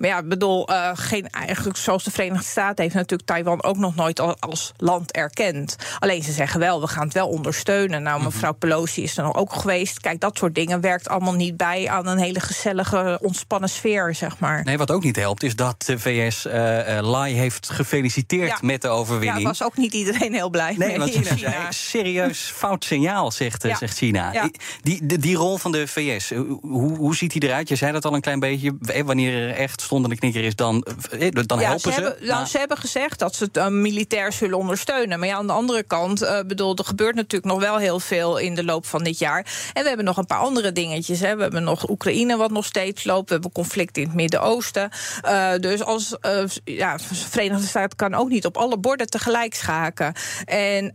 Maar 0.00 0.08
ja, 0.08 0.18
ik 0.18 0.28
bedoel, 0.28 0.68
geen, 0.94 1.28
eigenlijk 1.30 1.78
zoals 1.78 2.04
de 2.04 2.10
Verenigde 2.10 2.44
Staten 2.44 2.82
heeft 2.82 2.94
natuurlijk 2.94 3.28
Taiwan 3.28 3.62
ook 3.62 3.76
nog 3.76 3.94
nooit 3.94 4.40
als 4.40 4.72
land 4.76 5.12
erkend. 5.12 5.76
Alleen 5.98 6.22
ze 6.22 6.32
zeggen 6.32 6.60
wel, 6.60 6.80
we 6.80 6.86
gaan 6.86 7.04
het 7.04 7.14
wel 7.14 7.28
ondersteunen. 7.28 8.02
Nou, 8.02 8.16
mhm. 8.16 8.24
mevrouw 8.24 8.52
Pelosi 8.52 9.02
is 9.02 9.16
er 9.16 9.34
ook 9.34 9.52
geweest. 9.52 10.00
Kijk, 10.00 10.20
dat 10.20 10.36
soort 10.36 10.54
dingen 10.54 10.80
werkt 10.80 11.08
allemaal 11.08 11.34
niet 11.34 11.56
bij 11.56 11.88
aan 11.88 12.06
een 12.06 12.18
hele 12.18 12.40
gezellige, 12.40 13.18
ontspannen 13.22 13.68
sfeer, 13.68 14.14
zeg 14.14 14.38
maar. 14.38 14.64
Nee, 14.64 14.78
wat 14.78 14.90
ook 14.90 15.02
niet 15.02 15.16
helpt, 15.16 15.42
is 15.42 15.56
dat 15.56 15.82
de 15.86 15.98
VS 15.98 16.46
uh, 16.46 16.52
uh, 16.52 17.10
Lai 17.10 17.34
heeft 17.34 17.70
gefeliciteerd 17.70 18.62
met 18.62 18.82
de 18.82 18.88
overwinning. 18.88 19.40
Ja, 19.40 19.46
was 19.46 19.62
ook 19.62 19.76
niet 19.76 19.94
iedereen 19.94 20.34
heel 20.34 20.50
blij 20.50 20.74
nee, 20.76 20.98
want 20.98 21.10
China 21.10 21.36
zei, 21.36 21.54
serieus 21.68 22.38
fout 22.54 22.84
signaal, 22.84 23.30
zegt, 23.30 23.62
ja. 23.62 23.76
zegt 23.76 23.96
China. 23.96 24.32
Ja. 24.32 24.48
Die, 24.82 25.06
die, 25.06 25.18
die, 25.18 25.36
rol 25.36 25.58
van 25.58 25.72
de 25.72 25.86
VS, 25.86 26.30
hoe, 26.60 26.96
hoe 26.96 27.16
ziet 27.16 27.32
die 27.32 27.42
eruit? 27.42 27.68
Je 27.68 27.76
zei 27.76 27.92
dat 27.92 28.04
al 28.04 28.14
een 28.14 28.20
klein 28.20 28.40
beetje. 28.40 28.72
Wanneer 29.04 29.48
er 29.48 29.54
echt 29.54 29.82
stondende 29.90 30.16
knikker 30.16 30.44
is, 30.44 30.56
dan, 30.56 30.84
eh, 31.10 31.28
dan 31.46 31.58
helpen 31.58 31.92
ze. 31.92 32.00
Hebben, 32.00 32.26
nou, 32.26 32.46
ze 32.46 32.58
hebben 32.58 32.76
gezegd 32.76 33.18
dat 33.18 33.34
ze 33.34 33.44
het 33.44 33.56
uh, 33.56 33.68
militair 33.68 34.32
zullen 34.32 34.58
ondersteunen. 34.58 35.18
Maar 35.18 35.28
ja, 35.28 35.36
aan 35.36 35.46
de 35.46 35.52
andere 35.52 35.82
kant, 35.82 36.22
uh, 36.22 36.40
bedoel, 36.46 36.76
er 36.76 36.84
gebeurt 36.84 37.14
natuurlijk 37.14 37.52
nog 37.52 37.60
wel 37.60 37.76
heel 37.76 38.00
veel 38.00 38.38
in 38.38 38.54
de 38.54 38.64
loop 38.64 38.86
van 38.86 39.04
dit 39.04 39.18
jaar. 39.18 39.46
En 39.72 39.82
we 39.82 39.88
hebben 39.88 40.06
nog 40.06 40.16
een 40.16 40.26
paar 40.26 40.38
andere 40.38 40.72
dingetjes. 40.72 41.20
Hè. 41.20 41.36
We 41.36 41.42
hebben 41.42 41.62
nog 41.62 41.88
Oekraïne 41.88 42.36
wat 42.36 42.50
nog 42.50 42.64
steeds 42.64 43.04
loopt. 43.04 43.28
We 43.28 43.32
hebben 43.32 43.52
conflict 43.52 43.96
in 43.96 44.04
het 44.04 44.14
Midden-Oosten. 44.14 44.90
Uh, 45.24 45.52
dus 45.60 45.84
als 45.84 46.16
ja, 46.64 46.98
Verenigde 47.12 47.66
Staten 47.66 47.96
kan 47.96 48.14
ook 48.14 48.28
niet 48.28 48.46
op 48.46 48.56
alle 48.56 48.78
borden 48.78 49.06
tegelijk 49.06 49.54
schaken. 49.54 50.12
En 50.44 50.90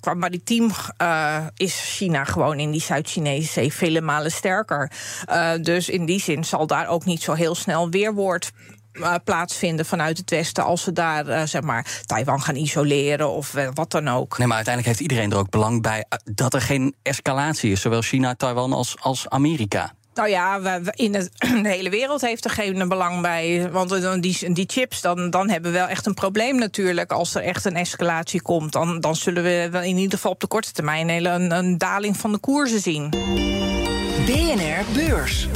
qua 0.00 0.14
maritiem 0.16 0.70
is 1.56 1.96
China 1.96 2.24
gewoon 2.24 2.58
in 2.58 2.70
die 2.70 2.80
Zuid-Chinese 2.80 3.52
zee 3.52 3.72
vele 3.72 4.00
malen 4.00 4.32
sterker. 4.32 4.90
dus 5.60 5.88
in 5.88 6.06
die 6.06 6.20
zin 6.20 6.44
zal 6.44 6.66
daar 6.66 6.88
ook 6.88 7.04
niet 7.04 7.22
zo 7.22 7.32
heel 7.32 7.54
snel 7.54 7.90
uh, 9.00 9.14
plaatsvinden 9.24 9.86
vanuit 9.86 10.18
het 10.18 10.30
Westen. 10.30 10.64
als 10.64 10.82
ze 10.82 10.92
daar 10.92 11.28
uh, 11.28 11.42
zeg 11.42 11.62
maar 11.62 12.02
Taiwan 12.06 12.42
gaan 12.42 12.56
isoleren 12.56 13.30
of 13.30 13.54
uh, 13.54 13.68
wat 13.74 13.90
dan 13.90 14.08
ook. 14.08 14.38
Nee, 14.38 14.46
maar 14.46 14.56
uiteindelijk 14.56 14.96
heeft 14.96 15.10
iedereen 15.10 15.32
er 15.32 15.38
ook 15.38 15.50
belang 15.50 15.82
bij 15.82 16.04
dat 16.24 16.54
er 16.54 16.60
geen 16.60 16.94
escalatie 17.02 17.70
is, 17.70 17.80
zowel 17.80 18.02
China, 18.02 18.34
Taiwan 18.34 18.72
als, 18.72 18.96
als 19.00 19.28
Amerika. 19.28 19.92
Nou 20.14 20.28
ja, 20.28 20.60
we, 20.60 20.92
in 20.94 21.14
het, 21.14 21.30
de 21.62 21.68
hele 21.68 21.90
wereld 21.90 22.20
heeft 22.20 22.44
er 22.44 22.50
geen 22.50 22.88
belang 22.88 23.22
bij. 23.22 23.70
Want 23.70 24.22
die, 24.22 24.52
die 24.52 24.64
chips, 24.68 25.00
dan, 25.00 25.30
dan 25.30 25.50
hebben 25.50 25.72
we 25.72 25.78
wel 25.78 25.86
echt 25.86 26.06
een 26.06 26.14
probleem 26.14 26.58
natuurlijk. 26.58 27.12
Als 27.12 27.34
er 27.34 27.42
echt 27.42 27.64
een 27.64 27.76
escalatie 27.76 28.42
komt, 28.42 28.72
dan, 28.72 29.00
dan 29.00 29.16
zullen 29.16 29.42
we 29.42 29.68
wel 29.70 29.82
in 29.82 29.96
ieder 29.96 30.14
geval 30.14 30.32
op 30.32 30.40
de 30.40 30.46
korte 30.46 30.72
termijn 30.72 31.08
een, 31.08 31.50
een 31.50 31.78
daling 31.78 32.16
van 32.16 32.32
de 32.32 32.38
koersen 32.38 32.80
zien. 32.80 33.10
BNR 34.26 34.84
Beurs. 34.94 35.48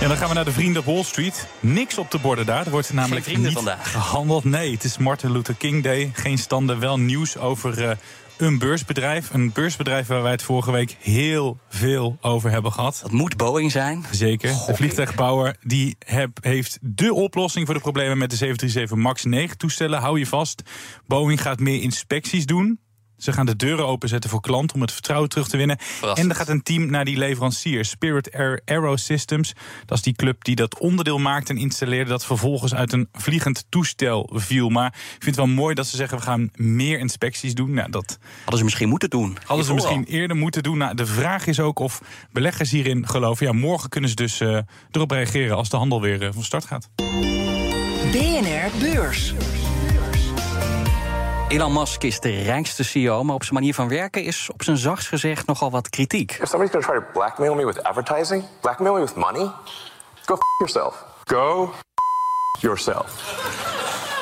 Ja, 0.00 0.08
dan 0.08 0.16
gaan 0.16 0.28
we 0.28 0.34
naar 0.34 0.44
de 0.44 0.52
vrienden 0.52 0.86
op 0.86 0.94
Wall 0.94 1.02
Street. 1.02 1.48
Niks 1.60 1.98
op 1.98 2.10
de 2.10 2.18
borden 2.18 2.46
daar. 2.46 2.64
Er 2.64 2.70
wordt 2.70 2.92
namelijk 2.92 3.36
niet 3.36 3.52
vandaag. 3.52 3.92
gehandeld. 3.92 4.44
Nee, 4.44 4.72
het 4.72 4.84
is 4.84 4.98
Martin 4.98 5.32
Luther 5.32 5.54
King 5.54 5.82
Day. 5.82 6.10
Geen 6.12 6.38
standen, 6.38 6.78
wel 6.78 6.98
nieuws 6.98 7.36
over 7.36 7.82
uh, 7.82 7.90
een 8.36 8.58
beursbedrijf. 8.58 9.32
Een 9.32 9.52
beursbedrijf 9.52 10.06
waar 10.06 10.22
wij 10.22 10.30
het 10.30 10.42
vorige 10.42 10.70
week 10.70 10.96
heel 11.00 11.58
veel 11.68 12.18
over 12.20 12.50
hebben 12.50 12.72
gehad. 12.72 12.98
Dat 13.02 13.12
moet 13.12 13.36
Boeing 13.36 13.70
zijn. 13.70 14.04
Zeker. 14.10 14.50
De 14.66 14.74
vliegtuigbouwer 14.74 15.56
die 15.62 15.96
heb, 15.98 16.38
heeft 16.40 16.78
de 16.80 17.14
oplossing 17.14 17.66
voor 17.66 17.74
de 17.74 17.80
problemen 17.80 18.18
met 18.18 18.30
de 18.30 18.36
737 18.36 18.96
MAX 18.96 19.24
9 19.24 19.58
toestellen. 19.58 20.00
Hou 20.00 20.18
je 20.18 20.26
vast. 20.26 20.62
Boeing 21.06 21.42
gaat 21.42 21.60
meer 21.60 21.82
inspecties 21.82 22.46
doen. 22.46 22.80
Ze 23.18 23.32
gaan 23.32 23.46
de 23.46 23.56
deuren 23.56 23.86
openzetten 23.86 24.30
voor 24.30 24.40
klanten 24.40 24.74
om 24.74 24.82
het 24.82 24.92
vertrouwen 24.92 25.28
terug 25.28 25.48
te 25.48 25.56
winnen. 25.56 25.78
En 26.14 26.28
er 26.28 26.34
gaat 26.34 26.48
een 26.48 26.62
team 26.62 26.90
naar 26.90 27.04
die 27.04 27.16
leverancier, 27.16 27.84
Spirit 27.84 28.32
Air 28.34 28.60
Aero 28.64 28.96
Systems. 28.96 29.52
Dat 29.84 29.98
is 29.98 30.04
die 30.04 30.12
club 30.12 30.44
die 30.44 30.56
dat 30.56 30.78
onderdeel 30.78 31.18
maakt 31.18 31.48
en 31.50 31.56
installeerde 31.56 32.10
dat 32.10 32.24
vervolgens 32.24 32.74
uit 32.74 32.92
een 32.92 33.08
vliegend 33.12 33.64
toestel 33.68 34.30
viel. 34.32 34.68
Maar 34.68 34.86
ik 34.86 35.22
vind 35.22 35.36
het 35.36 35.36
wel 35.36 35.54
mooi 35.54 35.74
dat 35.74 35.86
ze 35.86 35.96
zeggen 35.96 36.18
we 36.18 36.24
gaan 36.24 36.50
meer 36.54 36.98
inspecties 36.98 37.54
doen. 37.54 37.72
Nou, 37.72 37.90
dat 37.90 38.18
hadden 38.38 38.58
ze 38.58 38.64
misschien 38.64 38.88
moeten 38.88 39.10
doen. 39.10 39.38
Hadden 39.44 39.66
ze 39.66 39.74
misschien 39.74 40.04
eerder 40.04 40.36
moeten 40.36 40.62
doen. 40.62 40.78
Nou, 40.78 40.94
de 40.94 41.06
vraag 41.06 41.46
is 41.46 41.60
ook 41.60 41.78
of 41.78 42.02
beleggers 42.32 42.70
hierin 42.70 43.08
geloven. 43.08 43.46
Ja, 43.46 43.52
morgen 43.52 43.88
kunnen 43.88 44.10
ze 44.10 44.16
dus 44.16 44.40
uh, 44.40 44.58
erop 44.90 45.10
reageren 45.10 45.56
als 45.56 45.68
de 45.68 45.76
handel 45.76 46.00
weer 46.00 46.22
uh, 46.22 46.28
van 46.32 46.42
start 46.42 46.64
gaat. 46.64 46.88
BNR 48.12 48.70
Beurs. 48.78 49.34
Elon 51.48 51.72
Musk 51.72 52.02
is 52.02 52.20
de 52.20 52.42
rijkste 52.42 52.84
CEO, 52.84 53.24
maar 53.24 53.34
op 53.34 53.42
zijn 53.42 53.54
manier 53.54 53.74
van 53.74 53.88
werken 53.88 54.24
is 54.24 54.50
op 54.52 54.62
zijn 54.62 54.76
zachtst 54.76 55.08
gezegd 55.08 55.46
nogal 55.46 55.70
wat 55.70 55.88
kritiek. 55.88 56.30
If 56.30 56.48
somebody's 56.48 56.70
going 56.70 56.84
to 56.84 56.92
try 56.92 57.00
to 57.00 57.12
blackmail 57.12 57.54
me 57.54 57.66
with 57.66 57.82
advertising, 57.82 58.44
blackmail 58.60 58.94
me 58.94 59.00
with 59.00 59.14
money, 59.14 59.50
go 60.24 60.34
f 60.34 60.40
yourself. 60.58 61.04
Go 61.24 61.72
yourself. 62.60 63.36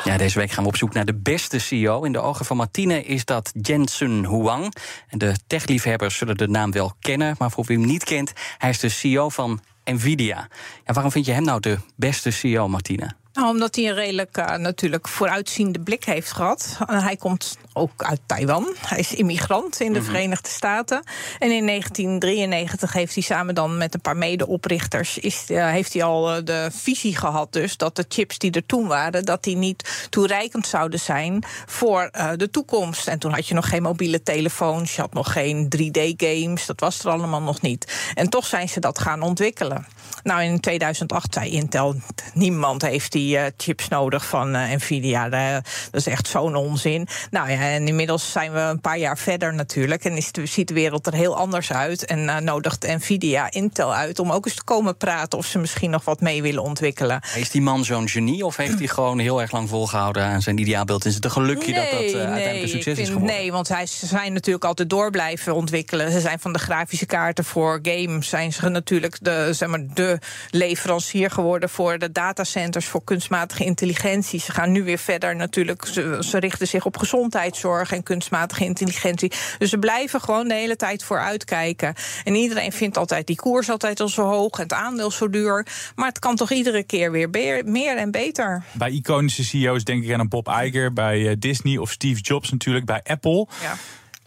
Ja, 0.04 0.16
deze 0.16 0.38
week 0.38 0.50
gaan 0.50 0.62
we 0.62 0.68
op 0.68 0.76
zoek 0.76 0.92
naar 0.92 1.04
de 1.04 1.14
beste 1.14 1.58
CEO. 1.58 2.02
In 2.02 2.12
de 2.12 2.20
ogen 2.20 2.44
van 2.44 2.56
Martine 2.56 3.02
is 3.02 3.24
dat 3.24 3.52
Jensen 3.60 4.24
Huang. 4.24 4.74
De 5.10 5.34
techliefhebbers 5.46 6.16
zullen 6.16 6.36
de 6.36 6.48
naam 6.48 6.72
wel 6.72 6.92
kennen, 7.00 7.34
maar 7.38 7.50
voor 7.50 7.64
wie 7.64 7.78
hem 7.78 7.86
niet 7.86 8.04
kent, 8.04 8.32
hij 8.58 8.70
is 8.70 8.80
de 8.80 8.88
CEO 8.88 9.28
van 9.28 9.60
Nvidia. 9.84 10.48
Ja, 10.84 10.92
waarom 10.92 11.12
vind 11.12 11.26
je 11.26 11.32
hem 11.32 11.44
nou 11.44 11.60
de 11.60 11.78
beste 11.96 12.30
CEO, 12.30 12.68
Martine? 12.68 13.14
Nou, 13.37 13.49
omdat 13.49 13.77
hij 13.77 13.88
een 13.88 13.94
redelijk 13.94 14.37
uh, 14.38 14.55
natuurlijk 14.55 15.09
vooruitziende 15.09 15.81
blik 15.81 16.05
heeft 16.05 16.33
gehad. 16.33 16.77
Uh, 16.90 17.03
hij 17.03 17.16
komt 17.16 17.59
ook 17.72 18.05
uit 18.05 18.20
Taiwan. 18.27 18.75
Hij 18.79 18.99
is 18.99 19.14
immigrant 19.14 19.81
in 19.81 19.92
de 19.92 19.99
mm 19.99 20.05
-hmm. 20.05 20.14
Verenigde 20.14 20.49
Staten. 20.49 21.03
En 21.38 21.51
in 21.51 21.66
1993 21.66 22.92
heeft 22.92 23.14
hij 23.14 23.22
samen 23.22 23.55
dan 23.55 23.77
met 23.77 23.94
een 23.94 24.01
paar 24.01 24.16
medeoprichters... 24.16 25.18
Is, 25.18 25.44
uh, 25.49 25.70
heeft 25.70 25.92
hij 25.92 26.03
al 26.03 26.44
de 26.44 26.68
visie 26.72 27.16
gehad 27.16 27.53
dus 27.53 27.77
dat 27.77 27.96
de 27.96 28.05
chips 28.09 28.38
die 28.38 28.51
er 28.51 28.66
toen 28.66 28.87
waren... 28.87 29.25
dat 29.25 29.42
die 29.42 29.57
niet 29.57 30.07
toereikend 30.11 30.66
zouden 30.66 31.01
zijn 31.01 31.44
voor 31.66 32.11
de 32.37 32.51
toekomst. 32.51 33.09
En 33.09 33.18
toen 33.18 33.33
had 33.33 33.49
je 33.49 33.55
nog 33.55 33.68
geen 33.68 33.83
mobiele 33.83 34.22
telefoons, 34.22 34.94
je 34.94 35.01
had 35.01 35.12
nog 35.12 35.33
geen 35.33 35.72
3D-games. 35.77 36.66
Dat 36.66 36.81
was 36.81 37.05
er 37.05 37.11
allemaal 37.11 37.42
nog 37.42 37.61
niet. 37.61 38.11
En 38.14 38.29
toch 38.29 38.46
zijn 38.46 38.68
ze 38.68 38.81
dat 38.81 38.99
gaan 38.99 39.22
ontwikkelen. 39.22 39.87
Nou, 40.26 40.42
in 40.42 40.60
2008 40.60 41.34
zei 41.34 41.50
Intel, 41.50 41.94
niemand 42.34 42.82
heeft 42.82 43.12
die 43.12 43.36
uh, 43.36 43.42
chips 43.56 43.88
nodig 43.88 44.26
van 44.26 44.56
uh, 44.56 44.70
Nvidia. 44.70 45.28
dat 45.28 45.64
is 45.90 46.06
echt 46.06 46.28
zo'n 46.28 46.54
onzin. 46.54 47.08
Nou 47.30 47.50
ja, 47.50 47.60
en 47.60 47.88
inmiddels 47.88 48.32
zijn 48.32 48.52
we 48.52 48.58
een 48.58 48.80
paar 48.80 48.98
jaar 48.98 49.18
verder 49.18 49.54
natuurlijk. 49.54 50.04
En 50.04 50.16
is 50.16 50.32
de, 50.32 50.46
ziet 50.46 50.68
de 50.68 50.74
wereld 50.74 51.06
er 51.06 51.14
heel 51.14 51.36
anders 51.36 51.72
uit. 51.72 52.04
En 52.04 52.18
uh, 52.18 52.36
nodigt 52.36 52.86
Nvidia 52.86 53.50
Intel 53.50 53.94
uit 53.94 54.18
om 54.18 54.32
ook 54.32 54.46
eens 54.46 54.54
te 54.54 54.64
komen 54.64 54.96
praten... 54.96 55.38
of 55.38 55.46
ze 55.46 55.58
misschien 55.58 55.90
nog 55.90 56.04
wat 56.04 56.20
mee 56.20 56.42
willen 56.42 56.62
ontwikkelen. 56.62 57.20
Is 57.36 57.50
die 57.50 57.62
man 57.62 57.84
zo'n 57.84 58.08
genie 58.08 58.44
of 58.44 58.56
heeft 58.56 58.78
hij 58.78 58.88
gewoon 58.88 59.18
heel 59.18 59.40
erg 59.40 59.52
lang 59.52 59.68
volgehouden... 59.68 60.22
aan 60.22 60.42
zijn 60.42 60.58
ideaalbeeld? 60.58 61.04
Is 61.04 61.14
het 61.14 61.24
een 61.24 61.30
gelukje 61.30 61.72
nee, 61.72 61.80
dat 61.80 61.90
dat 61.90 62.00
uiteindelijk 62.00 62.44
nee, 62.44 62.62
een 62.62 62.68
succes 62.68 62.94
vind, 62.94 62.98
is 62.98 63.12
geworden? 63.12 63.36
Nee, 63.36 63.52
want 63.52 63.66
zij, 63.66 63.86
ze 63.86 64.06
zijn 64.06 64.32
natuurlijk 64.32 64.64
altijd 64.64 64.90
door 64.90 65.10
blijven 65.10 65.54
ontwikkelen. 65.54 66.12
Ze 66.12 66.20
zijn 66.20 66.38
van 66.38 66.52
de 66.52 66.58
grafische 66.58 67.06
kaarten 67.06 67.44
voor 67.44 67.78
games... 67.82 68.28
zijn 68.28 68.52
ze 68.52 68.68
natuurlijk 68.68 69.16
de, 69.20 69.48
zeg 69.52 69.68
maar, 69.68 69.86
de 69.94 70.14
leverancier 70.50 71.31
geworden 71.31 71.68
voor 71.68 71.98
de 71.98 72.12
datacenters 72.12 72.87
voor 72.87 73.05
kunstmatige 73.05 73.64
intelligentie. 73.64 74.40
Ze 74.40 74.52
gaan 74.52 74.72
nu 74.72 74.85
weer 74.85 74.98
verder 74.98 75.37
natuurlijk. 75.37 75.87
Ze, 75.87 76.18
ze, 76.20 76.38
richten 76.38 76.66
zich 76.66 76.85
op 76.85 76.96
gezondheidszorg 76.96 77.92
en 77.92 78.02
kunstmatige 78.02 78.64
intelligentie. 78.64 79.33
Dus 79.59 79.70
ze 79.70 79.79
blijven 79.79 80.20
gewoon 80.20 80.48
de 80.48 80.55
hele 80.55 80.76
tijd 80.76 81.05
vooruitkijken. 81.05 81.94
En 82.24 82.35
iedereen 82.35 82.72
vindt 82.72 82.96
altijd 82.96 83.26
die 83.26 83.37
koers 83.37 83.70
altijd 83.70 84.00
al 84.00 84.09
zo 84.09 84.22
hoog 84.22 84.57
en 84.57 84.62
het 84.62 84.72
aandeel 84.72 85.11
zo 85.11 85.31
duur. 85.31 85.66
Maar 85.94 86.09
het 86.09 86.18
kan 86.18 86.37
toch 86.37 86.50
iedere 86.50 86.83
keer 86.83 87.11
weer 87.12 87.31
meer 87.64 87.96
en 87.96 88.11
beter. 88.11 88.64
Bij 88.72 88.90
iconische 88.90 89.44
CEO's 89.44 89.85
denk 89.85 90.05
ik 90.05 90.12
aan 90.12 90.20
een 90.20 90.29
Bob 90.29 90.48
Iger, 90.48 90.92
bij 90.92 91.37
Disney 91.38 91.76
of 91.79 91.90
Steve 91.90 92.20
Jobs 92.20 92.50
natuurlijk, 92.50 92.87
bij 92.87 93.00
Apple. 93.05 93.46
Ja. 93.62 93.76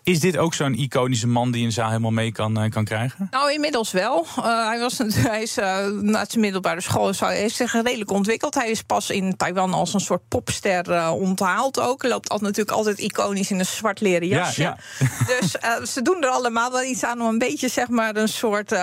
Is 0.09 0.19
dit 0.19 0.37
ook 0.37 0.53
zo'n 0.53 0.73
iconische 0.73 1.27
man 1.27 1.51
die 1.51 1.65
een 1.65 1.71
zaal 1.71 1.87
helemaal 1.87 2.11
mee 2.11 2.31
kan, 2.31 2.63
uh, 2.63 2.69
kan 2.69 2.85
krijgen? 2.85 3.27
Nou, 3.31 3.53
inmiddels 3.53 3.91
wel. 3.91 4.25
Uh, 4.37 4.67
hij, 4.67 4.79
was, 4.79 4.97
hij 5.29 5.41
is 5.41 5.57
uh, 5.57 5.87
na 5.87 6.25
zijn 6.27 6.39
middelbare 6.39 6.81
school 6.81 7.13
hij 7.19 7.37
heeft 7.37 7.55
zich 7.55 7.73
redelijk 7.73 8.11
ontwikkeld. 8.11 8.53
Hij 8.53 8.69
is 8.69 8.81
pas 8.81 9.09
in 9.09 9.35
Taiwan 9.37 9.73
als 9.73 9.93
een 9.93 9.99
soort 9.99 10.21
popster 10.27 11.11
onthaald 11.11 11.79
ook. 11.79 12.01
Hij 12.01 12.11
loopt 12.11 12.29
altijd, 12.29 12.49
natuurlijk 12.49 12.77
altijd 12.77 12.99
iconisch 12.99 13.51
in 13.51 13.59
een 13.59 13.65
zwart 13.65 14.01
leren 14.01 14.27
jasje. 14.27 14.61
Ja, 14.61 14.77
ja. 14.99 15.07
Dus 15.39 15.51
ze 15.93 16.01
doen 16.01 16.23
er 16.23 16.29
allemaal 16.29 16.71
wel 16.71 16.83
iets 16.83 17.03
aan 17.03 17.21
om 17.21 17.27
een 17.27 17.37
beetje, 17.37 17.69
zeg 17.69 17.87
maar, 17.87 18.15
een 18.15 18.27
soort 18.27 18.75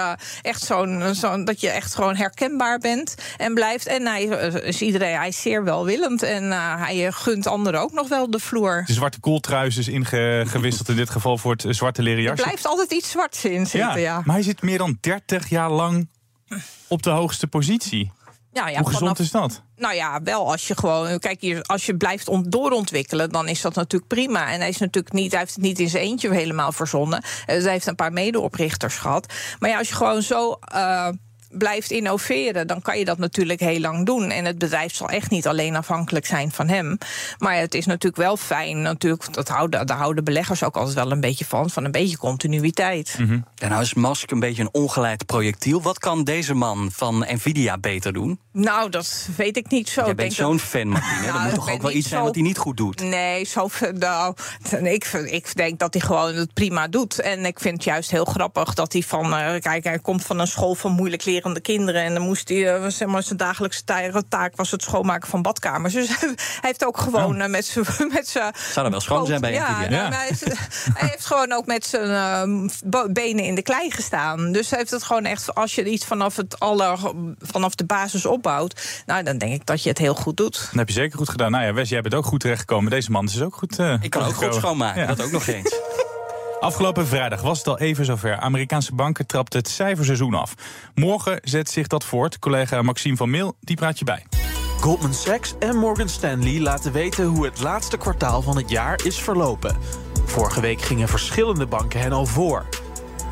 echt 0.43 0.63
zo'n, 0.63 1.15
zo'n 1.15 1.45
dat 1.45 1.61
je 1.61 1.71
echt 1.71 1.95
gewoon 1.95 2.17
herkenbaar 2.17 2.79
bent 2.79 3.15
en 3.37 3.55
blijft. 3.55 3.87
En 3.87 4.07
hij 4.07 4.23
is 4.63 4.83
iedereen, 4.83 5.17
hij 5.17 5.29
is 5.29 5.43
zeer 5.43 5.65
welwillend 5.65 6.23
en 6.23 6.51
hij 6.79 7.13
gunt 7.13 7.47
anderen 7.47 7.81
ook 7.81 7.93
nog 7.93 8.09
wel 8.09 8.31
de 8.31 8.39
vloer. 8.39 8.83
De 8.87 8.93
zwarte 8.93 9.21
kooltrui 9.21 9.67
is 9.67 9.75
dus 9.75 9.89
ingewisseld 9.89 10.89
in 10.89 10.97
dit 10.97 11.11
geval 11.21 11.39
voor 11.39 11.53
het 11.53 11.65
zwarte 11.69 12.03
leren 12.03 12.23
jasje. 12.23 12.37
Er 12.37 12.49
blijft 12.49 12.67
altijd 12.67 12.93
iets 12.93 13.11
zwarts 13.11 13.45
in 13.45 13.67
zitten, 13.67 14.01
ja. 14.01 14.23
Maar 14.25 14.35
hij 14.35 14.45
zit 14.45 14.63
meer 14.63 14.79
dan 14.79 14.99
30 15.01 15.49
jaar 15.49 15.71
lang 15.71 16.09
op 16.89 17.03
de 17.03 17.11
hoogste 17.11 17.47
positie. 17.47 18.13
Ja, 18.57 18.69
ja, 18.69 18.81
Hoe 18.81 18.91
gezond 18.91 19.19
is 19.19 19.31
dat? 19.31 19.63
Nou 19.77 19.95
ja, 19.95 20.23
wel 20.23 20.51
als 20.51 20.67
je 20.67 20.77
gewoon. 20.77 21.19
Kijk, 21.19 21.41
hier, 21.41 21.63
als 21.63 21.87
je 21.87 21.97
blijft 21.97 22.51
doorontwikkelen, 22.53 23.31
dan 23.31 23.49
is 23.49 23.61
dat 23.61 23.75
natuurlijk 23.75 24.13
prima. 24.13 24.53
En 24.53 24.61
hij, 24.61 24.69
is 24.69 24.79
natuurlijk 24.79 25.15
niet, 25.15 25.31
hij 25.31 25.41
heeft 25.41 25.55
het 25.55 25.63
niet 25.63 25.79
in 25.79 25.89
zijn 25.89 26.03
eentje 26.03 26.31
helemaal 26.35 26.73
verzonnen. 26.73 27.23
Dus 27.47 27.63
hij 27.63 27.73
heeft 27.73 27.87
een 27.87 27.95
paar 27.95 28.13
medeoprichters 28.13 28.97
gehad. 28.97 29.33
Maar 29.59 29.71
ja, 29.71 29.79
als 29.79 29.89
je 29.89 29.95
gewoon 29.95 30.23
zo. 30.23 30.59
Uh, 30.75 31.09
blijft 31.59 31.91
innoveren, 31.91 32.67
dan 32.67 32.83
kan 32.83 32.99
je 32.99 33.05
dat 33.05 33.19
natuurlijk 33.19 33.61
heel 33.61 33.81
lang 33.81 34.07
doen. 34.07 34.31
En 34.31 34.45
het 34.45 34.59
bedrijf 34.59 34.95
zal 34.95 35.09
echt 35.09 35.31
niet 35.31 35.47
alleen 35.47 35.77
afhankelijk 35.77 36.27
zijn 36.27 36.53
van 36.53 36.69
hem. 36.69 36.99
Maar 37.39 37.57
het 37.57 37.75
is 37.75 37.87
natuurlijk 37.87 38.23
wel 38.23 38.37
fijn, 38.37 38.83
natuurlijk, 38.83 39.33
dat 39.33 39.49
houden, 39.49 39.87
daar 39.87 39.97
houden 39.97 40.25
beleggers 40.25 40.63
ook 40.63 40.77
altijd 40.77 40.95
wel 40.95 41.13
een 41.13 41.21
beetje 41.21 41.45
van, 41.45 41.71
van 41.71 41.85
een 41.85 41.91
beetje 41.91 42.19
continuïteit. 42.19 43.17
Mm 43.19 43.45
En 43.59 43.69
nou 43.69 43.83
is 43.83 43.95
Musk 43.95 44.31
een 44.31 44.41
beetje 44.41 44.63
een 44.63 44.69
ongeleid 44.73 45.27
projectiel. 45.27 45.83
Wat 45.83 45.99
kan 45.99 46.25
deze 46.25 46.55
man 46.55 46.89
van 46.93 47.27
Nvidia 47.29 47.79
beter 47.79 48.13
doen? 48.13 48.39
Nou, 48.59 48.91
dat 48.91 49.29
weet 49.37 49.57
ik 49.57 49.71
niet 49.71 49.89
zo. 49.89 50.05
Jij 50.05 50.15
bent 50.15 50.33
zo'n 50.33 50.59
fan, 50.59 50.89
Martine. 50.89 51.15
Nou, 51.27 51.39
er 51.39 51.45
moet 51.45 51.55
toch 51.55 51.71
ook 51.71 51.83
wel 51.83 51.91
iets 51.91 52.09
zijn 52.09 52.23
wat 52.23 52.35
hij 52.35 52.43
niet 52.43 52.59
goed 52.59 52.77
doet? 52.77 53.01
Nee, 53.01 53.45
zo, 53.45 53.69
nou, 53.99 54.35
ik, 54.83 55.05
ik 55.05 55.55
denk 55.55 55.79
dat 55.79 55.95
hij 55.95 56.03
gewoon 56.03 56.35
het 56.35 56.55
prima 56.55 56.89
doet. 56.89 57.21
En 57.21 57.45
ik 57.47 57.61
vind 57.61 57.75
het 57.75 57.85
juist 57.85 58.11
heel 58.11 58.25
grappig 58.25 58.75
dat 58.75 58.93
hij 58.93 59.03
van... 59.03 59.27
Uh, 59.27 59.55
kijk, 59.61 59.85
hij 59.85 59.99
komt 59.99 60.25
van 60.25 60.39
een 60.39 60.47
school 60.47 60.75
van 60.75 60.93
moeilijk 60.93 61.25
lerende 61.25 61.61
kinderen... 61.61 62.03
en 62.03 62.15
dan 62.15 62.23
moest 62.23 62.49
hij, 62.49 62.81
uh, 62.81 62.87
zeg 62.87 63.09
maar, 63.09 63.23
zijn 63.23 63.39
dagelijkse 63.39 63.85
taak 64.29 64.57
was 64.57 64.71
het 64.71 64.83
schoonmaken 64.83 65.29
van 65.29 65.43
badkamers. 65.43 65.95
Dus 65.95 66.09
hij 66.21 66.35
heeft 66.61 66.85
ook 66.85 66.99
gewoon 66.99 67.41
uh, 67.41 67.47
met 67.47 67.67
zijn... 67.67 67.87
Zou 68.73 68.87
er 68.87 68.91
wel 68.91 69.01
schoon 69.01 69.27
zijn 69.27 69.41
bij 69.41 69.53
ja, 69.53 69.83
ja. 69.83 69.89
Nou, 69.89 70.13
hij, 70.13 70.33
hij, 70.95 71.09
heeft 71.09 71.27
gewoon 71.27 71.53
ook 71.53 71.67
met 71.67 71.87
zijn 71.87 72.71
benen 73.11 73.45
in 73.45 73.55
de 73.55 73.63
klei 73.63 73.91
gestaan. 73.91 74.53
Dus 74.53 74.71
hij 74.71 74.79
heeft 74.79 74.91
het 74.91 75.03
gewoon 75.03 75.25
echt... 75.25 75.55
als 75.55 75.75
je 75.75 75.85
iets 75.85 76.05
vanaf, 76.05 76.37
het 76.37 76.61
aller, 76.61 76.99
vanaf 77.39 77.75
de 77.75 77.85
basis 77.85 78.27
op 78.27 78.46
nou, 79.07 79.23
dan 79.23 79.39
denk 79.39 79.53
ik 79.53 79.67
dat 79.67 79.83
je 79.83 79.89
het 79.89 79.99
heel 79.99 80.15
goed 80.15 80.37
doet. 80.37 80.55
Dat 80.55 80.75
heb 80.75 80.89
je 80.89 80.95
zeker 80.95 81.19
goed 81.19 81.29
gedaan. 81.29 81.51
Nou 81.51 81.65
ja, 81.65 81.73
Wes, 81.73 81.89
jij 81.89 82.01
bent 82.01 82.15
ook 82.15 82.25
goed 82.25 82.41
terechtgekomen. 82.41 82.91
Deze 82.91 83.11
man 83.11 83.25
is 83.25 83.43
ook 83.43 83.57
goed. 83.57 83.79
Uh, 83.79 83.95
ik 84.01 84.11
kan 84.11 84.25
ook 84.25 84.35
goed 84.35 84.55
schoonmaken, 84.55 85.07
dat 85.07 85.23
ook 85.23 85.31
nog 85.31 85.47
eens. 85.47 85.75
Afgelopen 86.61 87.07
vrijdag 87.07 87.41
was 87.41 87.59
het 87.59 87.67
al 87.67 87.79
even 87.79 88.05
zover. 88.05 88.37
Amerikaanse 88.37 88.95
banken 88.95 89.27
trapten 89.27 89.59
het 89.59 89.69
cijferseizoen 89.69 90.35
af. 90.35 90.55
Morgen 90.95 91.39
zet 91.43 91.71
zich 91.71 91.87
dat 91.87 92.05
voort. 92.05 92.39
Collega 92.39 92.83
Maxime 92.83 93.17
van 93.17 93.31
Meel, 93.31 93.57
die 93.61 93.77
praat 93.77 93.99
je 93.99 94.05
bij. 94.05 94.27
Goldman 94.81 95.15
Sachs 95.15 95.55
en 95.59 95.77
Morgan 95.77 96.09
Stanley 96.09 96.61
laten 96.61 96.93
weten 96.93 97.25
hoe 97.25 97.45
het 97.45 97.61
laatste 97.61 97.97
kwartaal 97.97 98.43
van 98.43 98.57
het 98.57 98.71
jaar 98.71 99.01
is 99.05 99.19
verlopen. 99.19 99.77
Vorige 100.25 100.61
week 100.61 100.81
gingen 100.81 101.09
verschillende 101.09 101.67
banken 101.67 102.01
hen 102.01 102.13
al 102.13 102.27
voor. 102.27 102.67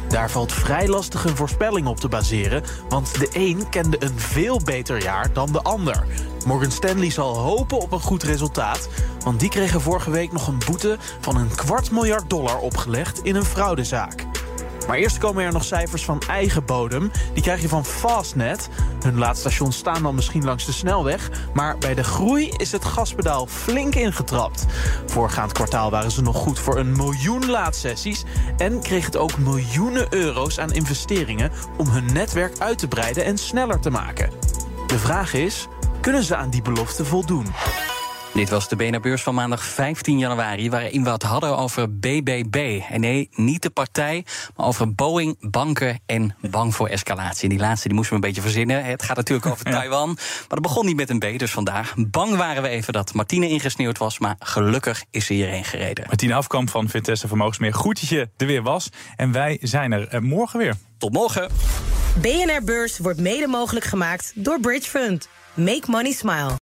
Daar 0.09 0.31
valt 0.31 0.53
vrij 0.53 0.89
lastig 0.89 1.25
een 1.25 1.37
voorspelling 1.37 1.87
op 1.87 2.01
te 2.01 2.09
baseren, 2.09 2.63
want 2.89 3.19
de 3.19 3.29
een 3.33 3.69
kende 3.69 3.97
een 4.03 4.19
veel 4.19 4.61
beter 4.65 5.03
jaar 5.03 5.33
dan 5.33 5.53
de 5.53 5.63
ander. 5.63 6.07
Morgan 6.47 6.71
Stanley 6.71 7.11
zal 7.11 7.37
hopen 7.37 7.81
op 7.81 7.93
een 7.93 8.01
goed 8.01 8.23
resultaat, 8.23 8.89
want 9.25 9.41
die 9.41 9.49
kregen 9.49 9.81
vorige 9.81 10.11
week 10.11 10.33
nog 10.33 10.47
een 10.47 10.63
boete 10.67 10.97
van 11.21 11.37
een 11.37 11.55
kwart 11.55 11.91
miljard 11.91 12.31
dollar 12.31 12.59
opgelegd 12.59 13.23
in 13.23 13.35
een 13.35 13.45
fraudezaak. 13.45 14.34
Maar 14.87 14.97
eerst 14.97 15.19
komen 15.19 15.45
er 15.45 15.53
nog 15.53 15.65
cijfers 15.65 16.05
van 16.05 16.23
eigen 16.29 16.65
bodem. 16.65 17.11
Die 17.33 17.43
krijg 17.43 17.61
je 17.61 17.69
van 17.69 17.85
Fastnet. 17.85 18.69
Hun 19.03 19.19
laadstations 19.19 19.77
staan 19.77 20.03
dan 20.03 20.15
misschien 20.15 20.45
langs 20.45 20.67
de 20.67 20.73
snelweg. 20.73 21.31
Maar 21.55 21.79
bij 21.79 21.95
de 21.95 22.05
groei 22.05 22.49
is 22.49 22.73
het 22.73 22.85
gaspedaal 22.85 23.47
flink 23.47 23.95
ingetrapt. 23.95 24.67
Voorgaand 25.07 25.53
kwartaal 25.53 25.91
waren 25.91 26.11
ze 26.11 26.23
nog 26.23 26.37
goed 26.37 26.59
voor 26.59 26.79
een 26.79 26.97
miljoen 26.97 27.51
laadsessies. 27.51 28.25
En 28.57 28.81
kreeg 28.81 29.05
het 29.05 29.17
ook 29.17 29.39
miljoenen 29.39 30.07
euro's 30.11 30.59
aan 30.59 30.73
investeringen 30.73 31.53
om 31.77 31.89
hun 31.89 32.13
netwerk 32.13 32.59
uit 32.59 32.79
te 32.79 32.89
breiden 32.89 33.25
en 33.25 33.39
sneller 33.39 33.81
te 33.81 33.91
maken. 33.91 34.31
De 34.87 34.99
vraag 34.99 35.35
is, 35.35 35.69
kunnen 36.01 36.23
ze 36.23 36.37
aan 36.37 36.51
die 36.51 36.63
belofte 36.63 37.05
voldoen? 37.05 37.47
Dit 38.35 38.49
was 38.49 38.69
de 38.69 38.77
BNR-beurs 38.77 39.23
van 39.23 39.35
maandag 39.35 39.65
15 39.65 40.19
januari, 40.19 40.71
waarin 40.71 41.05
we 41.05 41.11
het 41.11 41.23
hadden 41.23 41.57
over 41.57 41.99
BBB. 41.99 42.81
En 42.91 43.01
nee, 43.01 43.29
niet 43.35 43.63
de 43.63 43.71
partij, 43.71 44.25
maar 44.57 44.67
over 44.67 44.95
Boeing, 44.95 45.37
banken 45.51 46.01
en 46.07 46.37
bang 46.41 46.75
voor 46.75 46.89
escalatie. 46.89 47.43
En 47.43 47.49
die 47.49 47.59
laatste 47.59 47.89
die 47.89 47.97
moesten 47.97 48.17
we 48.17 48.23
een 48.23 48.29
beetje 48.33 48.43
verzinnen. 48.43 48.85
Het 48.85 49.03
gaat 49.03 49.17
natuurlijk 49.17 49.47
over 49.47 49.65
Taiwan, 49.71 50.09
maar 50.09 50.47
dat 50.49 50.63
begon 50.63 50.87
niet 50.87 50.97
met 50.97 51.11
een 51.11 51.19
B, 51.19 51.39
dus 51.39 51.51
vandaag. 51.51 51.95
Bang 51.97 52.37
waren 52.37 52.63
we 52.63 52.69
even 52.69 52.93
dat 52.93 53.15
Martine 53.15 53.49
ingesneeuwd 53.49 53.99
was, 53.99 54.19
maar 54.19 54.37
gelukkig 54.39 55.05
is 55.11 55.27
ze 55.27 55.33
hierheen 55.33 55.65
gereden. 55.65 56.05
Martine 56.07 56.35
Afkamp 56.35 56.71
van 56.71 56.89
Vitesse 56.89 57.29
Vermogensmeer, 57.29 57.75
goed 57.75 58.01
dat 58.01 58.09
je 58.09 58.29
er 58.37 58.47
weer 58.47 58.63
was. 58.63 58.89
En 59.17 59.33
wij 59.33 59.59
zijn 59.61 59.93
er 59.93 60.09
eh, 60.09 60.21
morgen 60.21 60.59
weer. 60.59 60.75
Tot 60.99 61.13
morgen. 61.13 61.51
BNR-beurs 62.21 62.99
wordt 62.99 63.21
mede 63.21 63.47
mogelijk 63.47 63.85
gemaakt 63.85 64.33
door 64.35 64.61
Bridge 64.61 64.89
Fund. 64.91 65.29
Make 65.55 65.91
money 65.91 66.13
smile. 66.13 66.63